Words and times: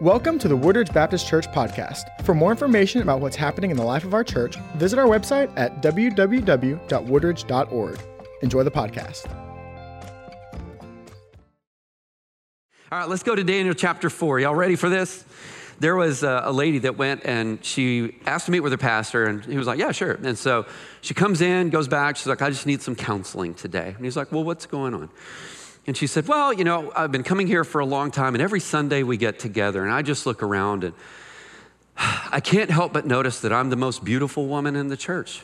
Welcome 0.00 0.38
to 0.38 0.48
the 0.48 0.56
Woodridge 0.56 0.94
Baptist 0.94 1.28
Church 1.28 1.46
podcast. 1.48 2.24
For 2.24 2.34
more 2.34 2.50
information 2.50 3.02
about 3.02 3.20
what's 3.20 3.36
happening 3.36 3.70
in 3.70 3.76
the 3.76 3.84
life 3.84 4.04
of 4.04 4.14
our 4.14 4.24
church, 4.24 4.56
visit 4.76 4.98
our 4.98 5.04
website 5.04 5.52
at 5.56 5.82
www.woodridge.org. 5.82 8.00
Enjoy 8.40 8.62
the 8.62 8.70
podcast. 8.70 9.30
All 12.90 12.98
right, 12.98 13.10
let's 13.10 13.22
go 13.22 13.34
to 13.34 13.44
Daniel 13.44 13.74
chapter 13.74 14.08
4. 14.08 14.40
Y'all 14.40 14.54
ready 14.54 14.74
for 14.74 14.88
this? 14.88 15.22
There 15.80 15.96
was 15.96 16.22
a, 16.22 16.50
lady 16.50 16.78
that 16.78 16.96
went 16.96 17.26
and 17.26 17.62
she 17.62 18.16
asked 18.24 18.46
to 18.46 18.52
meet 18.52 18.60
with 18.60 18.72
her 18.72 18.78
pastor, 18.78 19.26
and 19.26 19.44
he 19.44 19.58
was 19.58 19.66
like, 19.66 19.78
Yeah, 19.78 19.92
sure. 19.92 20.12
And 20.12 20.38
so 20.38 20.64
she 21.02 21.12
comes 21.12 21.42
in, 21.42 21.68
goes 21.68 21.88
back. 21.88 22.16
She's 22.16 22.26
like, 22.26 22.40
I 22.40 22.48
just 22.48 22.64
need 22.64 22.80
some 22.80 22.94
counseling 22.94 23.52
today. 23.52 23.92
And 23.94 24.06
he's 24.06 24.16
like, 24.16 24.32
Well, 24.32 24.44
what's 24.44 24.64
going 24.64 24.94
on? 24.94 25.10
And 25.86 25.96
she 25.96 26.06
said, 26.06 26.28
Well, 26.28 26.52
you 26.52 26.64
know, 26.64 26.92
I've 26.94 27.12
been 27.12 27.22
coming 27.22 27.46
here 27.46 27.64
for 27.64 27.80
a 27.80 27.86
long 27.86 28.10
time, 28.10 28.34
and 28.34 28.42
every 28.42 28.60
Sunday 28.60 29.02
we 29.02 29.16
get 29.16 29.38
together, 29.38 29.82
and 29.82 29.92
I 29.92 30.02
just 30.02 30.26
look 30.26 30.42
around, 30.42 30.84
and 30.84 30.94
I 31.96 32.40
can't 32.40 32.70
help 32.70 32.92
but 32.92 33.06
notice 33.06 33.40
that 33.40 33.52
I'm 33.52 33.70
the 33.70 33.76
most 33.76 34.04
beautiful 34.04 34.46
woman 34.46 34.76
in 34.76 34.88
the 34.88 34.96
church. 34.96 35.42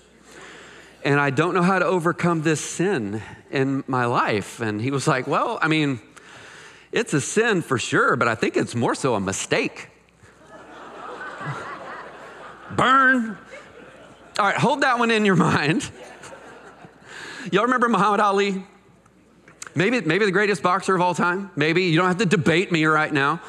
And 1.05 1.21
I 1.21 1.31
don't 1.31 1.55
know 1.55 1.63
how 1.63 1.79
to 1.79 1.85
overcome 1.85 2.43
this 2.43 2.61
sin 2.61 3.23
in 3.51 3.85
my 3.87 4.07
life. 4.07 4.61
And 4.61 4.81
he 4.81 4.91
was 4.91 5.07
like, 5.07 5.27
Well, 5.27 5.59
I 5.63 5.69
mean, 5.69 6.01
it's 6.93 7.15
a 7.15 7.21
sin 7.21 7.63
for 7.63 7.79
sure, 7.79 8.17
but 8.17 8.29
I 8.29 8.35
think 8.35 8.57
it's 8.57 8.75
more 8.75 8.95
so 8.95 9.15
a 9.15 9.21
mistake. 9.21 9.89
Burn. 12.77 13.39
All 14.39 14.45
right, 14.45 14.57
hold 14.57 14.83
that 14.83 14.99
one 14.99 15.11
in 15.11 15.25
your 15.25 15.37
mind. 15.53 15.91
Y'all 17.53 17.65
remember 17.65 17.89
Muhammad 17.89 18.21
Ali? 18.21 18.65
Maybe, 19.77 20.01
maybe 20.01 20.25
the 20.25 20.33
greatest 20.33 20.63
boxer 20.63 20.95
of 20.95 21.01
all 21.01 21.15
time. 21.15 21.51
Maybe. 21.55 21.85
You 21.85 21.99
don't 21.99 22.09
have 22.09 22.19
to 22.19 22.27
debate 22.27 22.73
me 22.73 22.85
right 22.87 23.13
now 23.13 23.43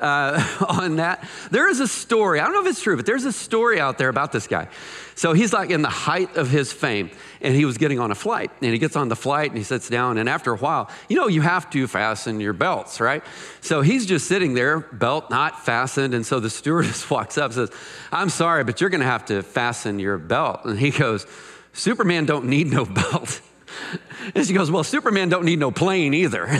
uh, 0.00 0.42
on 0.68 0.96
that. 0.96 1.28
There 1.50 1.68
is 1.68 1.80
a 1.80 1.88
story. 1.88 2.40
I 2.40 2.44
don't 2.44 2.54
know 2.54 2.62
if 2.62 2.66
it's 2.66 2.82
true, 2.82 2.96
but 2.96 3.06
there's 3.06 3.24
a 3.24 3.32
story 3.32 3.80
out 3.80 3.98
there 3.98 4.08
about 4.08 4.32
this 4.32 4.46
guy. 4.46 4.68
So 5.14 5.32
he's 5.32 5.52
like 5.52 5.70
in 5.70 5.82
the 5.82 5.88
height 5.88 6.36
of 6.36 6.50
his 6.50 6.72
fame, 6.72 7.10
and 7.40 7.54
he 7.54 7.64
was 7.64 7.78
getting 7.78 8.00
on 8.00 8.10
a 8.10 8.14
flight. 8.14 8.50
And 8.60 8.72
he 8.72 8.78
gets 8.78 8.96
on 8.96 9.08
the 9.08 9.16
flight 9.16 9.50
and 9.50 9.58
he 9.58 9.64
sits 9.64 9.88
down, 9.88 10.18
and 10.18 10.28
after 10.28 10.52
a 10.52 10.56
while, 10.56 10.90
you 11.08 11.16
know, 11.16 11.28
you 11.28 11.40
have 11.42 11.70
to 11.70 11.86
fasten 11.86 12.40
your 12.40 12.52
belts, 12.52 13.00
right? 13.00 13.22
So 13.60 13.80
he's 13.80 14.06
just 14.06 14.26
sitting 14.26 14.54
there, 14.54 14.80
belt 14.80 15.30
not 15.30 15.64
fastened. 15.64 16.14
And 16.14 16.26
so 16.26 16.40
the 16.40 16.50
stewardess 16.50 17.08
walks 17.10 17.38
up 17.38 17.46
and 17.46 17.54
says, 17.54 17.70
I'm 18.10 18.30
sorry, 18.30 18.64
but 18.64 18.80
you're 18.80 18.90
going 18.90 19.00
to 19.00 19.06
have 19.06 19.26
to 19.26 19.42
fasten 19.42 19.98
your 19.98 20.18
belt. 20.18 20.64
And 20.64 20.78
he 20.78 20.90
goes, 20.90 21.26
Superman 21.72 22.24
don't 22.24 22.46
need 22.46 22.68
no 22.68 22.84
belt. 22.84 23.40
And 24.34 24.46
she 24.46 24.54
goes, 24.54 24.70
Well, 24.70 24.84
Superman 24.84 25.28
don't 25.28 25.44
need 25.44 25.58
no 25.58 25.70
plane 25.70 26.14
either. 26.14 26.46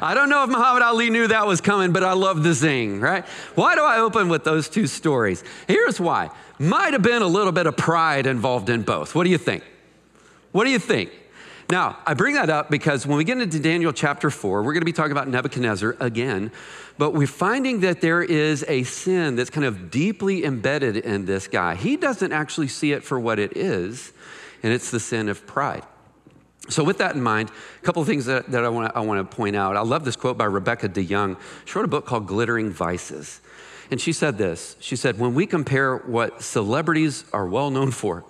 I 0.00 0.12
don't 0.14 0.28
know 0.28 0.44
if 0.44 0.50
Muhammad 0.50 0.82
Ali 0.82 1.10
knew 1.10 1.28
that 1.28 1.46
was 1.46 1.60
coming, 1.60 1.92
but 1.92 2.04
I 2.04 2.12
love 2.12 2.42
the 2.42 2.52
zing, 2.52 3.00
right? 3.00 3.24
Why 3.54 3.74
do 3.74 3.82
I 3.82 3.98
open 3.98 4.28
with 4.28 4.44
those 4.44 4.68
two 4.68 4.86
stories? 4.86 5.42
Here's 5.66 5.98
why. 5.98 6.30
Might 6.58 6.92
have 6.92 7.02
been 7.02 7.22
a 7.22 7.26
little 7.26 7.52
bit 7.52 7.66
of 7.66 7.76
pride 7.76 8.26
involved 8.26 8.68
in 8.68 8.82
both. 8.82 9.14
What 9.14 9.24
do 9.24 9.30
you 9.30 9.38
think? 9.38 9.64
What 10.52 10.64
do 10.64 10.70
you 10.70 10.78
think? 10.78 11.10
Now, 11.70 11.98
I 12.06 12.14
bring 12.14 12.34
that 12.34 12.48
up 12.48 12.70
because 12.70 13.06
when 13.06 13.18
we 13.18 13.24
get 13.24 13.38
into 13.38 13.58
Daniel 13.60 13.92
chapter 13.92 14.30
4, 14.30 14.62
we're 14.62 14.72
going 14.72 14.80
to 14.80 14.86
be 14.86 14.92
talking 14.92 15.12
about 15.12 15.28
Nebuchadnezzar 15.28 15.96
again, 16.00 16.50
but 16.96 17.12
we're 17.12 17.26
finding 17.26 17.80
that 17.80 18.00
there 18.00 18.22
is 18.22 18.64
a 18.68 18.84
sin 18.84 19.36
that's 19.36 19.50
kind 19.50 19.66
of 19.66 19.90
deeply 19.90 20.44
embedded 20.44 20.96
in 20.96 21.26
this 21.26 21.46
guy. 21.46 21.74
He 21.74 21.98
doesn't 21.98 22.32
actually 22.32 22.68
see 22.68 22.92
it 22.92 23.04
for 23.04 23.20
what 23.20 23.38
it 23.38 23.54
is, 23.54 24.12
and 24.62 24.72
it's 24.72 24.90
the 24.90 25.00
sin 25.00 25.28
of 25.28 25.46
pride. 25.46 25.84
So, 26.68 26.84
with 26.84 26.98
that 26.98 27.14
in 27.14 27.22
mind, 27.22 27.50
a 27.80 27.84
couple 27.84 28.02
of 28.02 28.08
things 28.08 28.26
that, 28.26 28.50
that 28.50 28.64
I, 28.64 28.68
want 28.68 28.92
to, 28.94 29.36
point 29.36 29.56
out. 29.56 29.76
I 29.76 29.80
love 29.80 30.04
this 30.04 30.16
quote 30.16 30.36
by 30.36 30.44
Rebecca 30.44 30.88
DeYoung. 30.88 31.38
She 31.64 31.74
wrote 31.74 31.86
a 31.86 31.88
book 31.88 32.04
called 32.04 32.26
Glittering 32.26 32.70
Vices. 32.70 33.40
And 33.90 34.00
she 34.00 34.12
said 34.12 34.36
this 34.36 34.76
She 34.80 34.96
said, 34.96 35.18
When 35.18 35.34
we 35.34 35.46
compare 35.46 35.96
what 35.96 36.42
celebrities 36.42 37.24
are 37.32 37.46
well 37.46 37.70
known 37.70 37.90
for 37.90 38.24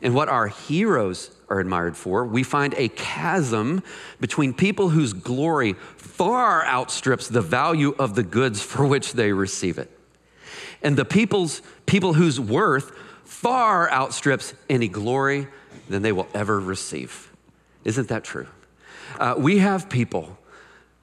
and 0.00 0.14
what 0.14 0.28
our 0.28 0.48
heroes 0.48 1.30
are 1.48 1.60
admired 1.60 1.96
for, 1.96 2.24
we 2.24 2.42
find 2.42 2.74
a 2.76 2.88
chasm 2.88 3.82
between 4.20 4.54
people 4.54 4.90
whose 4.90 5.12
glory 5.12 5.74
far 5.96 6.64
outstrips 6.64 7.28
the 7.28 7.42
value 7.42 7.94
of 7.98 8.14
the 8.14 8.22
goods 8.22 8.62
for 8.62 8.86
which 8.86 9.12
they 9.12 9.32
receive 9.32 9.76
it. 9.76 9.90
And 10.82 10.96
the 10.96 11.04
people's, 11.04 11.60
people 11.84 12.14
whose 12.14 12.40
worth 12.40 12.92
far 13.26 13.90
outstrips 13.90 14.54
any 14.70 14.88
glory 14.88 15.48
than 15.88 16.02
they 16.02 16.12
will 16.12 16.28
ever 16.32 16.58
receive. 16.58 17.30
Isn't 17.84 18.08
that 18.08 18.24
true? 18.24 18.46
Uh, 19.18 19.34
we 19.36 19.58
have 19.58 19.88
people 19.88 20.38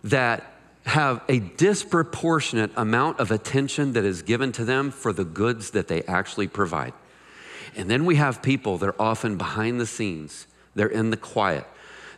that 0.04 0.52
have 0.86 1.22
a 1.30 1.40
disproportionate 1.40 2.72
amount 2.76 3.20
of 3.20 3.32
attention 3.32 3.94
that 3.94 4.04
is 4.04 4.22
given 4.22 4.52
to 4.52 4.66
them 4.66 4.92
for 4.92 5.14
the 5.14 5.24
goods 5.24 5.72
that 5.72 5.88
they 5.88 6.04
actually 6.04 6.48
provide. 6.48 6.94
And 7.76 7.90
then 7.90 8.06
we 8.06 8.16
have 8.16 8.42
people 8.42 8.78
that 8.80 8.90
are 8.90 9.02
often 9.02 9.38
behind 9.38 9.80
the 9.80 9.86
scenes, 9.86 10.48
they're 10.76 10.88
in 10.88 11.10
the 11.10 11.18
quiet, 11.18 11.66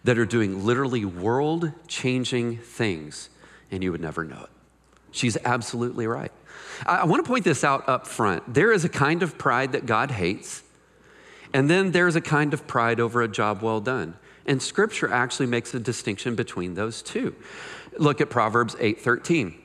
that 0.04 0.18
are 0.18 0.26
doing 0.26 0.66
literally 0.66 1.06
world 1.06 1.72
changing 1.88 2.58
things, 2.58 3.30
and 3.72 3.84
you 3.84 3.92
would 3.92 4.02
never 4.02 4.24
know 4.24 4.44
it. 4.44 4.50
She's 5.12 5.38
absolutely 5.46 6.08
right. 6.08 6.32
I, 6.86 6.98
I 6.98 7.04
want 7.06 7.24
to 7.24 7.28
point 7.28 7.44
this 7.44 7.64
out 7.64 7.88
up 7.88 8.08
front. 8.08 8.54
There 8.54 8.72
is 8.72 8.86
a 8.86 8.90
kind 8.90 9.24
of 9.24 9.38
pride 9.38 9.72
that 9.74 9.86
God 9.86 10.12
hates, 10.12 10.64
and 11.54 11.70
then 11.70 11.92
there's 11.92 12.16
a 12.16 12.22
kind 12.22 12.54
of 12.54 12.68
pride 12.68 13.00
over 13.00 13.22
a 13.22 13.28
job 13.28 13.62
well 13.62 13.80
done. 13.80 14.18
And 14.46 14.62
scripture 14.62 15.12
actually 15.12 15.48
makes 15.48 15.74
a 15.74 15.80
distinction 15.80 16.36
between 16.36 16.76
those 16.76 17.02
two. 17.02 17.36
Look 17.98 18.22
at 18.22 18.30
Proverbs 18.30 18.76
8:13. 18.76 19.56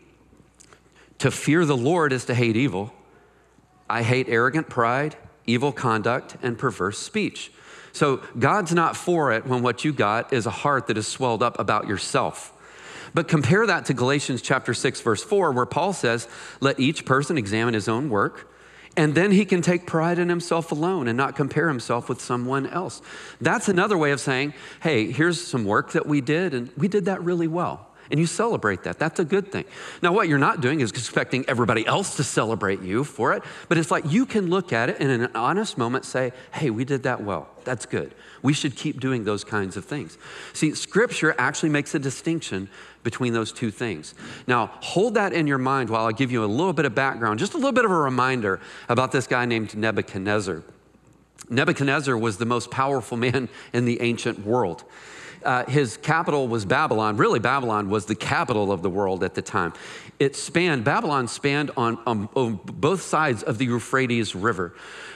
To 1.19 1.31
fear 1.31 1.67
the 1.67 1.77
Lord 1.77 2.13
is 2.13 2.25
to 2.27 2.35
hate 2.35 2.57
evil. 2.57 2.95
I 3.89 4.03
hate 4.03 4.29
arrogant 4.29 4.69
pride, 4.69 5.17
evil 5.47 5.73
conduct, 5.73 6.37
and 6.43 6.57
perverse 6.57 6.99
speech. 6.99 7.53
So 7.93 8.19
God's 8.39 8.73
not 8.73 8.97
for 8.97 9.33
it 9.33 9.47
when 9.47 9.63
what 9.63 9.85
you 9.85 9.93
got 9.93 10.33
is 10.33 10.47
a 10.47 10.51
heart 10.51 10.87
that 10.87 10.97
is 10.97 11.09
swelled 11.09 11.43
up 11.43 11.59
about 11.59 11.89
yourself. 11.89 12.53
But 13.15 13.29
compare 13.29 13.67
that 13.67 13.87
to 13.87 13.95
Galatians 13.95 14.43
chapter 14.43 14.75
6 14.75 15.01
verse 15.01 15.23
4 15.23 15.53
where 15.53 15.67
Paul 15.67 15.93
says, 15.93 16.29
"Let 16.61 16.79
each 16.81 17.05
person 17.05 17.37
examine 17.37 17.75
his 17.75 17.89
own 17.89 18.09
work, 18.09 18.51
and 18.97 19.15
then 19.15 19.33
he 19.33 19.45
can 19.45 19.63
take 19.63 19.87
pride 19.87 20.19
in 20.19 20.29
himself 20.29 20.73
alone 20.73 21.09
and 21.09 21.17
not 21.17 21.37
compare 21.37 21.69
himself 21.69 22.09
with 22.09 22.21
someone 22.21 22.67
else." 22.67 23.03
That's 23.41 23.69
another 23.69 23.99
way 23.99 24.13
of 24.13 24.21
saying, 24.21 24.55
"Hey, 24.81 25.11
here's 25.11 25.41
some 25.41 25.65
work 25.65 25.93
that 25.93 26.07
we 26.07 26.21
did 26.21 26.55
and 26.55 26.71
we 26.77 26.89
did 26.89 27.05
that 27.05 27.23
really 27.25 27.49
well." 27.49 27.90
And 28.11 28.19
you 28.19 28.27
celebrate 28.27 28.83
that. 28.83 28.99
That's 28.99 29.21
a 29.21 29.25
good 29.25 29.53
thing. 29.53 29.65
Now, 30.03 30.13
what 30.13 30.29
you're 30.29 30.39
not 30.39 30.61
doing 30.61 30.81
is 30.81 30.91
expecting 30.91 31.45
everybody 31.49 31.87
else 31.87 32.17
to 32.17 32.25
celebrate 32.25 32.83
you 32.83 33.05
for 33.05 33.33
it, 33.35 33.43
but 33.69 33.79
it's 33.79 33.91
like 33.91 34.05
you 34.11 34.27
can 34.27 34.51
look 34.51 34.73
at 34.73 34.89
it 34.89 34.97
and 35.01 35.11
in 35.11 35.23
an 35.23 35.31
honest 35.35 35.79
moment 35.79 36.05
say, 36.05 36.33
hey, 36.53 36.71
we 36.71 36.85
did 36.85 37.05
that 37.05 37.23
well. 37.23 37.49
That's 37.65 37.87
good. 37.87 38.15
We 38.43 38.53
should 38.53 38.75
keep 38.75 39.01
doing 39.01 39.25
those 39.25 39.45
kinds 39.45 39.77
of 39.77 39.85
things. 39.85 40.19
See, 40.53 40.75
scripture 40.75 41.35
actually 41.39 41.69
makes 41.69 41.95
a 41.95 41.99
distinction 41.99 42.69
between 43.03 43.33
those 43.33 43.53
two 43.53 43.71
things. 43.71 44.15
Now, 44.47 44.73
hold 44.81 45.15
that 45.15 45.33
in 45.33 45.47
your 45.47 45.59
mind 45.59 45.91
while 45.91 46.07
I 46.07 46.13
give 46.13 46.33
you 46.33 46.45
a 46.45 46.47
little 46.47 46.73
bit 46.73 46.85
of 46.85 46.95
background, 46.95 47.39
just 47.39 47.55
a 47.55 47.57
little 47.57 47.73
bit 47.73 47.85
of 47.85 47.91
a 47.91 47.97
reminder 47.97 48.61
about 48.89 49.13
this 49.13 49.27
guy 49.27 49.45
named 49.45 49.77
Nebuchadnezzar. 49.77 50.63
Nebuchadnezzar 51.49 52.17
was 52.17 52.39
the 52.39 52.47
most 52.47 52.71
powerful 52.71 53.17
man 53.17 53.49
in 53.73 53.85
the 53.85 54.01
ancient 54.01 54.45
world. 54.45 54.85
Uh, 55.43 55.65
his 55.65 55.97
capital 55.97 56.49
was 56.49 56.65
Babylon. 56.65 57.17
Really, 57.17 57.39
Babylon 57.39 57.89
was 57.89 58.07
the 58.07 58.15
capital 58.15 58.73
of 58.73 58.83
the 58.83 58.91
world 58.91 59.25
at 59.25 59.35
the 59.35 59.43
time. 59.43 59.73
It 60.19 60.37
spanned, 60.37 60.85
Babylon 60.85 61.29
spanned 61.29 61.71
on, 61.77 61.99
on, 62.07 62.29
on 62.35 62.61
both 62.65 63.01
sides 63.01 63.43
of 63.43 63.57
the 63.57 63.65
Euphrates 63.65 64.35
River. 64.35 64.75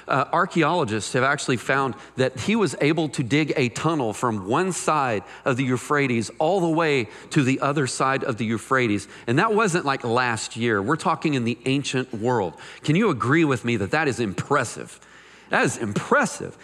Uh, 0.09 0.25
archaeologists 0.33 1.13
have 1.13 1.23
actually 1.23 1.57
found 1.57 1.95
that 2.17 2.39
he 2.41 2.57
was 2.57 2.75
able 2.81 3.09
to 3.11 3.23
dig 3.23 3.53
a 3.57 3.69
tunnel 3.71 4.13
from 4.13 4.49
one 4.49 4.73
side 4.73 5.23
of 5.45 5.57
the 5.57 5.65
Euphrates 5.65 6.31
all 6.39 6.61
the 6.61 6.69
way 6.69 7.09
to 7.31 7.43
the 7.43 7.61
other 7.61 7.87
side 7.87 8.25
of 8.25 8.37
the 8.37 8.45
Euphrates. 8.45 9.09
And 9.27 9.39
that 9.39 9.55
wasn't 9.55 9.85
like 9.85 10.05
last 10.05 10.57
year. 10.57 10.81
We're 10.83 10.97
talking 10.97 11.35
in 11.35 11.45
the 11.45 11.59
ancient 11.65 12.13
world. 12.13 12.55
Can 12.83 12.97
you 12.97 13.11
agree 13.11 13.45
with 13.45 13.65
me 13.65 13.77
that 13.77 13.91
that 13.93 14.09
is 14.09 14.21
impressive? 14.21 15.01
That 15.51 15.65
is 15.65 15.77
impressive. 15.77 16.57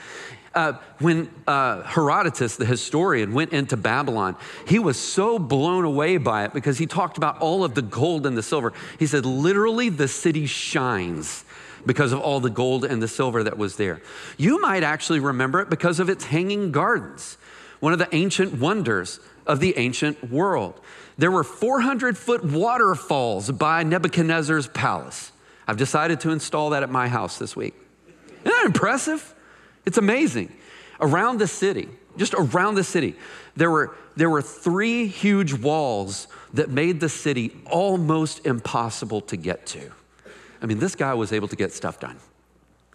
Uh, 0.52 0.73
when 0.99 1.31
uh, 1.47 1.82
Herodotus, 1.82 2.56
the 2.56 2.64
historian, 2.64 3.35
went 3.35 3.52
into 3.52 3.76
Babylon, 3.76 4.37
he 4.67 4.81
was 4.81 4.99
so 4.99 5.38
blown 5.38 5.85
away 5.85 6.17
by 6.17 6.44
it 6.44 6.52
because 6.52 6.76
he 6.76 6.87
talked 6.87 7.17
about 7.17 7.38
all 7.38 7.62
of 7.62 7.75
the 7.76 7.82
gold 7.82 8.26
and 8.26 8.37
the 8.37 8.43
silver. 8.43 8.73
He 8.99 9.06
said, 9.06 9.25
literally, 9.25 9.91
the 9.91 10.08
city 10.08 10.47
shines 10.47 11.44
because 11.87 12.12
of 12.12 12.20
all 12.20 12.41
the 12.41 12.50
gold 12.50 12.85
and 12.85 13.00
the 13.00 13.08
silver 13.08 13.44
that 13.44 13.58
was 13.58 13.76
there. 13.76 14.02
You 14.37 14.61
might 14.61 14.82
actually 14.82 15.20
remember 15.20 15.61
it 15.61 15.70
because 15.70 16.00
of 16.00 16.08
its 16.08 16.25
hanging 16.25 16.73
gardens, 16.73 17.38
one 17.79 17.93
of 17.93 18.00
the 18.00 18.12
ancient 18.14 18.55
wonders 18.55 19.20
of 19.47 19.61
the 19.61 19.76
ancient 19.79 20.31
world. 20.31 20.81
There 21.17 21.31
were 21.31 21.44
400 21.44 22.17
foot 22.19 22.44
waterfalls 22.44 23.50
by 23.50 23.82
Nebuchadnezzar's 23.82 24.69
palace. 24.69 25.32
I've 25.69 25.76
decided 25.76 26.20
to 26.20 26.31
install 26.31 26.70
that 26.70 26.82
at 26.82 26.91
my 26.91 27.08
house 27.08 27.38
this 27.38 27.55
week. 27.55 27.75
Isn't 28.44 28.44
that 28.44 28.67
impressive? 28.67 29.35
It's 29.87 29.99
amazing. 29.99 30.53
Around 31.00 31.38
the 31.38 31.47
city, 31.47 31.88
just 32.17 32.35
around 32.35 32.75
the 32.75 32.85
city, 32.85 33.15
there 33.56 33.71
were, 33.71 33.97
there 34.17 34.31
were 34.31 34.43
three 34.43 35.06
huge 35.06 35.55
walls 35.55 36.29
that 36.53 36.69
made 36.69 37.00
the 37.00 37.09
city 37.09 37.56
almost 37.67 38.47
impossible 38.47 39.21
to 39.23 39.37
get 39.37 39.67
to. 39.67 39.91
I 40.62 40.67
mean, 40.67 40.79
this 40.79 40.94
guy 40.94 41.15
was 41.15 41.32
able 41.32 41.49
to 41.49 41.56
get 41.56 41.73
stuff 41.73 41.99
done. 42.00 42.19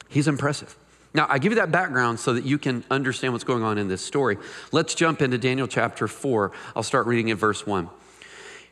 He's 0.07 0.27
impressive. 0.27 0.75
Now, 1.13 1.27
I 1.29 1.39
give 1.39 1.53
you 1.53 1.55
that 1.55 1.71
background 1.71 2.19
so 2.19 2.33
that 2.33 2.43
you 2.43 2.57
can 2.57 2.83
understand 2.91 3.33
what's 3.33 3.45
going 3.45 3.63
on 3.63 3.77
in 3.77 3.88
this 3.88 4.01
story. 4.01 4.38
Let's 4.71 4.93
jump 4.93 5.21
into 5.21 5.38
Daniel 5.38 5.67
chapter 5.67 6.07
4. 6.07 6.51
I'll 6.75 6.83
start 6.83 7.07
reading 7.07 7.31
at 7.31 7.38
verse 7.38 7.65
1. 7.65 7.89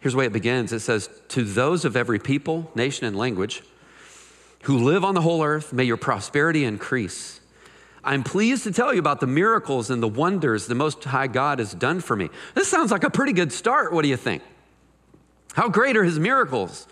Here's 0.01 0.13
the 0.13 0.19
way 0.19 0.25
it 0.25 0.33
begins 0.33 0.73
it 0.73 0.81
says, 0.81 1.09
To 1.29 1.43
those 1.43 1.85
of 1.85 1.95
every 1.95 2.19
people, 2.19 2.69
nation, 2.75 3.07
and 3.07 3.15
language 3.15 3.63
who 4.63 4.77
live 4.77 5.05
on 5.05 5.15
the 5.15 5.21
whole 5.21 5.41
earth, 5.41 5.71
may 5.71 5.85
your 5.85 5.95
prosperity 5.95 6.65
increase. 6.65 7.39
I'm 8.03 8.23
pleased 8.23 8.63
to 8.63 8.71
tell 8.71 8.93
you 8.93 8.99
about 8.99 9.19
the 9.19 9.27
miracles 9.27 9.89
and 9.89 10.03
the 10.03 10.07
wonders 10.07 10.67
the 10.67 10.75
Most 10.75 11.03
High 11.03 11.27
God 11.27 11.59
has 11.59 11.73
done 11.73 12.01
for 12.01 12.15
me. 12.15 12.29
This 12.53 12.67
sounds 12.67 12.91
like 12.91 13.03
a 13.03 13.09
pretty 13.09 13.33
good 13.33 13.51
start. 13.51 13.93
What 13.93 14.01
do 14.01 14.09
you 14.09 14.17
think? 14.17 14.43
How 15.53 15.69
great 15.69 15.95
are 15.95 16.03
his 16.03 16.19
miracles? 16.19 16.87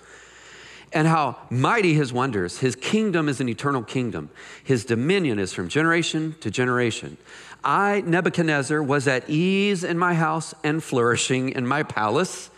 and 0.94 1.08
how 1.08 1.38
mighty 1.50 1.94
his 1.94 2.12
wonders. 2.12 2.60
His 2.60 2.76
kingdom 2.76 3.30
is 3.30 3.40
an 3.40 3.50
eternal 3.50 3.84
kingdom, 3.84 4.30
his 4.64 4.86
dominion 4.86 5.40
is 5.40 5.54
from 5.54 5.70
generation 5.70 6.36
to 6.42 6.52
generation. 6.52 7.18
I, 7.64 8.02
Nebuchadnezzar, 8.02 8.82
was 8.82 9.08
at 9.08 9.30
ease 9.30 9.84
in 9.84 9.98
my 9.98 10.16
house 10.16 10.54
and 10.64 10.84
flourishing 10.84 11.50
in 11.50 11.68
my 11.68 11.84
palace. 11.84 12.50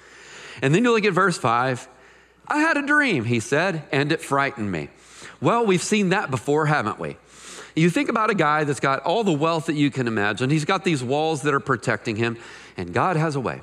And 0.62 0.74
then 0.74 0.84
you 0.86 0.92
look 0.92 1.04
at 1.04 1.14
verse 1.14 1.38
5. 1.38 1.90
I 2.48 2.60
had 2.60 2.78
a 2.78 2.86
dream, 2.86 3.26
he 3.26 3.40
said, 3.40 3.84
and 3.92 4.12
it 4.12 4.22
frightened 4.22 4.72
me. 4.72 4.90
Well, 5.42 5.66
we've 5.66 5.84
seen 5.84 6.10
that 6.10 6.32
before, 6.32 6.68
haven't 6.68 7.00
we? 7.00 7.18
You 7.76 7.90
think 7.90 8.10
about 8.10 8.30
a 8.30 8.36
guy 8.36 8.64
that's 8.64 8.80
got 8.80 9.02
all 9.04 9.24
the 9.24 9.34
wealth 9.34 9.66
that 9.66 9.76
you 9.76 9.90
can 9.90 10.08
imagine. 10.08 10.50
He's 10.50 10.66
got 10.66 10.84
these 10.84 11.04
walls 11.04 11.42
that 11.44 11.54
are 11.54 11.60
protecting 11.60 12.16
him, 12.16 12.38
and 12.78 12.94
God 12.94 13.16
has 13.16 13.36
a 13.36 13.40
way. 13.40 13.62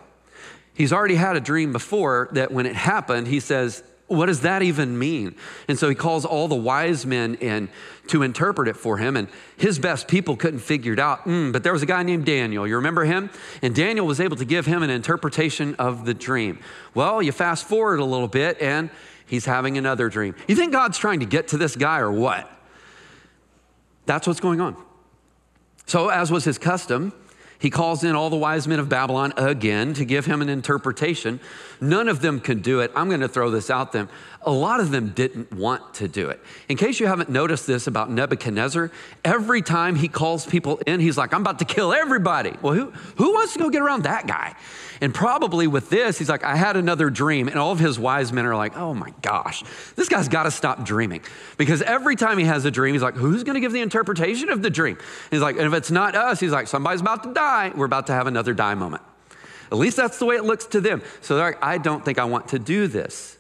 He's 0.75 0.93
already 0.93 1.17
had 1.17 1.37
a 1.37 1.41
dream 1.41 1.73
before 1.73 2.29
that 2.33 2.53
when 2.53 2.67
it 2.67 2.75
happened, 2.75 3.29
he 3.29 3.41
says, 3.41 3.83
what 4.11 4.27
does 4.27 4.41
that 4.41 4.63
even 4.63 4.99
mean? 4.99 5.37
And 5.69 5.79
so 5.79 5.89
he 5.89 5.95
calls 5.95 6.25
all 6.25 6.49
the 6.49 6.57
wise 6.57 7.07
men 7.07 7.37
in 7.37 7.69
to 8.09 8.25
interpret 8.25 8.67
it 8.67 8.77
for 8.77 8.99
him. 8.99 9.17
And 9.17 9.29
his 9.57 9.79
best 9.79 10.09
people 10.09 10.37
couldn't 10.37 10.59
figure 10.59 10.93
it 10.93 10.99
out. 10.99 11.27
Mm, 11.27 11.53
but 11.53 11.63
there 11.63 11.73
was 11.73 11.83
a 11.83 11.87
guy 11.87 12.03
named 12.03 12.27
Daniel. 12.27 12.67
You 12.67 12.75
remember 12.75 13.05
him? 13.05 13.31
And 13.63 13.73
Daniel 13.73 14.05
was 14.05 14.19
able 14.19 14.37
to 14.39 14.45
give 14.45 14.67
him 14.67 14.83
an 14.83 14.91
interpretation 14.91 15.77
of 15.77 16.07
the 16.07 16.15
dream. 16.15 16.59
Well, 16.93 17.23
you 17.23 17.31
fast 17.31 17.69
forward 17.69 18.01
a 18.01 18.05
little 18.05 18.27
bit 18.27 18.61
and 18.61 18.91
he's 19.27 19.45
having 19.45 19.79
another 19.79 20.09
dream. 20.09 20.35
You 20.49 20.57
think 20.57 20.73
God's 20.73 20.99
trying 20.99 21.21
to 21.21 21.27
get 21.27 21.47
to 21.49 21.57
this 21.57 21.77
guy 21.77 22.01
or 22.01 22.11
what? 22.11 22.51
That's 24.07 24.27
what's 24.27 24.41
going 24.41 24.61
on. 24.61 24.77
So, 25.87 26.09
as 26.09 26.31
was 26.31 26.45
his 26.45 26.59
custom, 26.59 27.13
he 27.61 27.71
calls 27.71 28.03
in 28.03 28.17
all 28.17 28.31
the 28.31 28.37
wise 28.37 28.67
men 28.67 28.81
of 28.81 28.89
Babylon 28.89 29.35
again 29.37 29.93
to 29.95 30.05
give 30.05 30.27
him 30.27 30.41
an 30.43 30.49
interpretation. 30.49 31.39
None 31.81 32.09
of 32.09 32.21
them 32.21 32.41
can 32.41 32.61
do 32.61 32.81
it. 32.81 32.91
I'm 32.97 33.09
going 33.09 33.21
to 33.21 33.29
throw 33.29 33.51
this 33.51 33.71
out 33.71 33.93
them. 33.93 34.09
A 34.43 34.51
lot 34.51 34.81
of 34.81 34.91
them 34.91 35.11
didn't 35.11 35.53
want 35.53 35.95
to 35.95 36.09
do 36.09 36.31
it. 36.31 36.41
In 36.71 36.79
case 36.79 36.99
you 36.99 37.07
haven't 37.07 37.29
noticed 37.29 37.67
this 37.67 37.87
about 37.87 38.11
Nebuchadnezzar, 38.11 38.91
every 39.23 39.61
time 39.61 39.97
he 39.97 40.09
calls 40.09 40.47
people 40.47 40.79
in, 40.87 41.01
he's 41.01 41.19
like, 41.19 41.35
I'm 41.35 41.43
about 41.43 41.59
to 41.59 41.67
kill 41.67 41.93
everybody. 41.93 42.55
Well, 42.63 42.73
who, 42.73 42.91
who 43.17 43.35
wants 43.35 43.53
to 43.53 43.59
go 43.59 43.69
get 43.69 43.83
around 43.83 44.05
that 44.05 44.27
guy? 44.27 44.55
And 45.03 45.15
probably 45.15 45.67
with 45.67 45.91
this, 45.91 46.19
he's 46.19 46.29
like, 46.29 46.45
I 46.45 46.57
had 46.57 46.77
another 46.77 47.11
dream. 47.11 47.49
And 47.49 47.59
all 47.59 47.73
of 47.73 47.79
his 47.79 47.99
wise 47.99 48.33
men 48.33 48.47
are 48.47 48.57
like, 48.57 48.77
oh 48.77 48.95
my 48.95 49.13
gosh, 49.23 49.63
this 49.97 50.09
guy's 50.09 50.29
got 50.29 50.45
to 50.45 50.51
stop 50.51 50.85
dreaming. 50.85 51.23
Because 51.59 51.83
every 51.83 52.17
time 52.17 52.39
he 52.39 52.45
has 52.45 52.65
a 52.65 52.71
dream, 52.71 52.95
he's 52.95 53.03
like, 53.03 53.15
who's 53.15 53.43
going 53.45 53.55
to 53.55 53.61
give 53.61 53.73
the 53.73 53.81
interpretation 53.81 54.49
of 54.51 54.63
the 54.63 54.71
dream? 54.71 54.99
He's 55.31 55.41
like, 55.41 55.57
and 55.57 55.67
if 55.67 55.73
it's 55.75 55.91
not 55.91 56.15
us, 56.15 56.41
he's 56.41 56.53
like, 56.53 56.67
somebody's 56.67 57.01
about 57.01 57.23
to 57.25 57.33
die. 57.33 57.50
We're 57.75 57.87
about 57.87 58.07
to 58.09 58.13
have 58.13 58.27
another 58.27 58.55
die 58.55 58.75
moment. 58.75 59.03
At 59.73 59.79
least 59.79 59.97
that's 59.97 60.19
the 60.19 60.27
way 60.27 60.37
it 60.37 60.45
looks 60.45 60.67
to 60.67 60.81
them. 60.81 61.03
So 61.21 61.37
they're 61.37 61.53
like, 61.53 61.63
I 61.63 61.79
don't 61.79 62.05
think 62.05 62.19
I 62.19 62.25
want 62.25 62.49
to 62.49 62.59
do 62.59 62.87
this. 62.87 63.39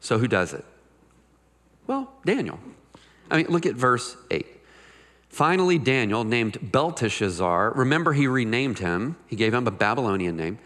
So 0.00 0.18
who 0.18 0.28
does 0.28 0.52
it? 0.52 0.64
Well, 1.86 2.12
Daniel. 2.24 2.58
I 3.30 3.38
mean, 3.38 3.46
look 3.48 3.66
at 3.66 3.74
verse 3.74 4.16
8. 4.30 4.46
Finally, 5.28 5.78
Daniel, 5.78 6.24
named 6.24 6.72
Belteshazzar, 6.72 7.72
remember 7.74 8.12
he 8.12 8.26
renamed 8.26 8.78
him, 8.78 9.16
he 9.26 9.36
gave 9.36 9.52
him 9.52 9.66
a 9.66 9.70
Babylonian 9.70 10.36
name. 10.36 10.58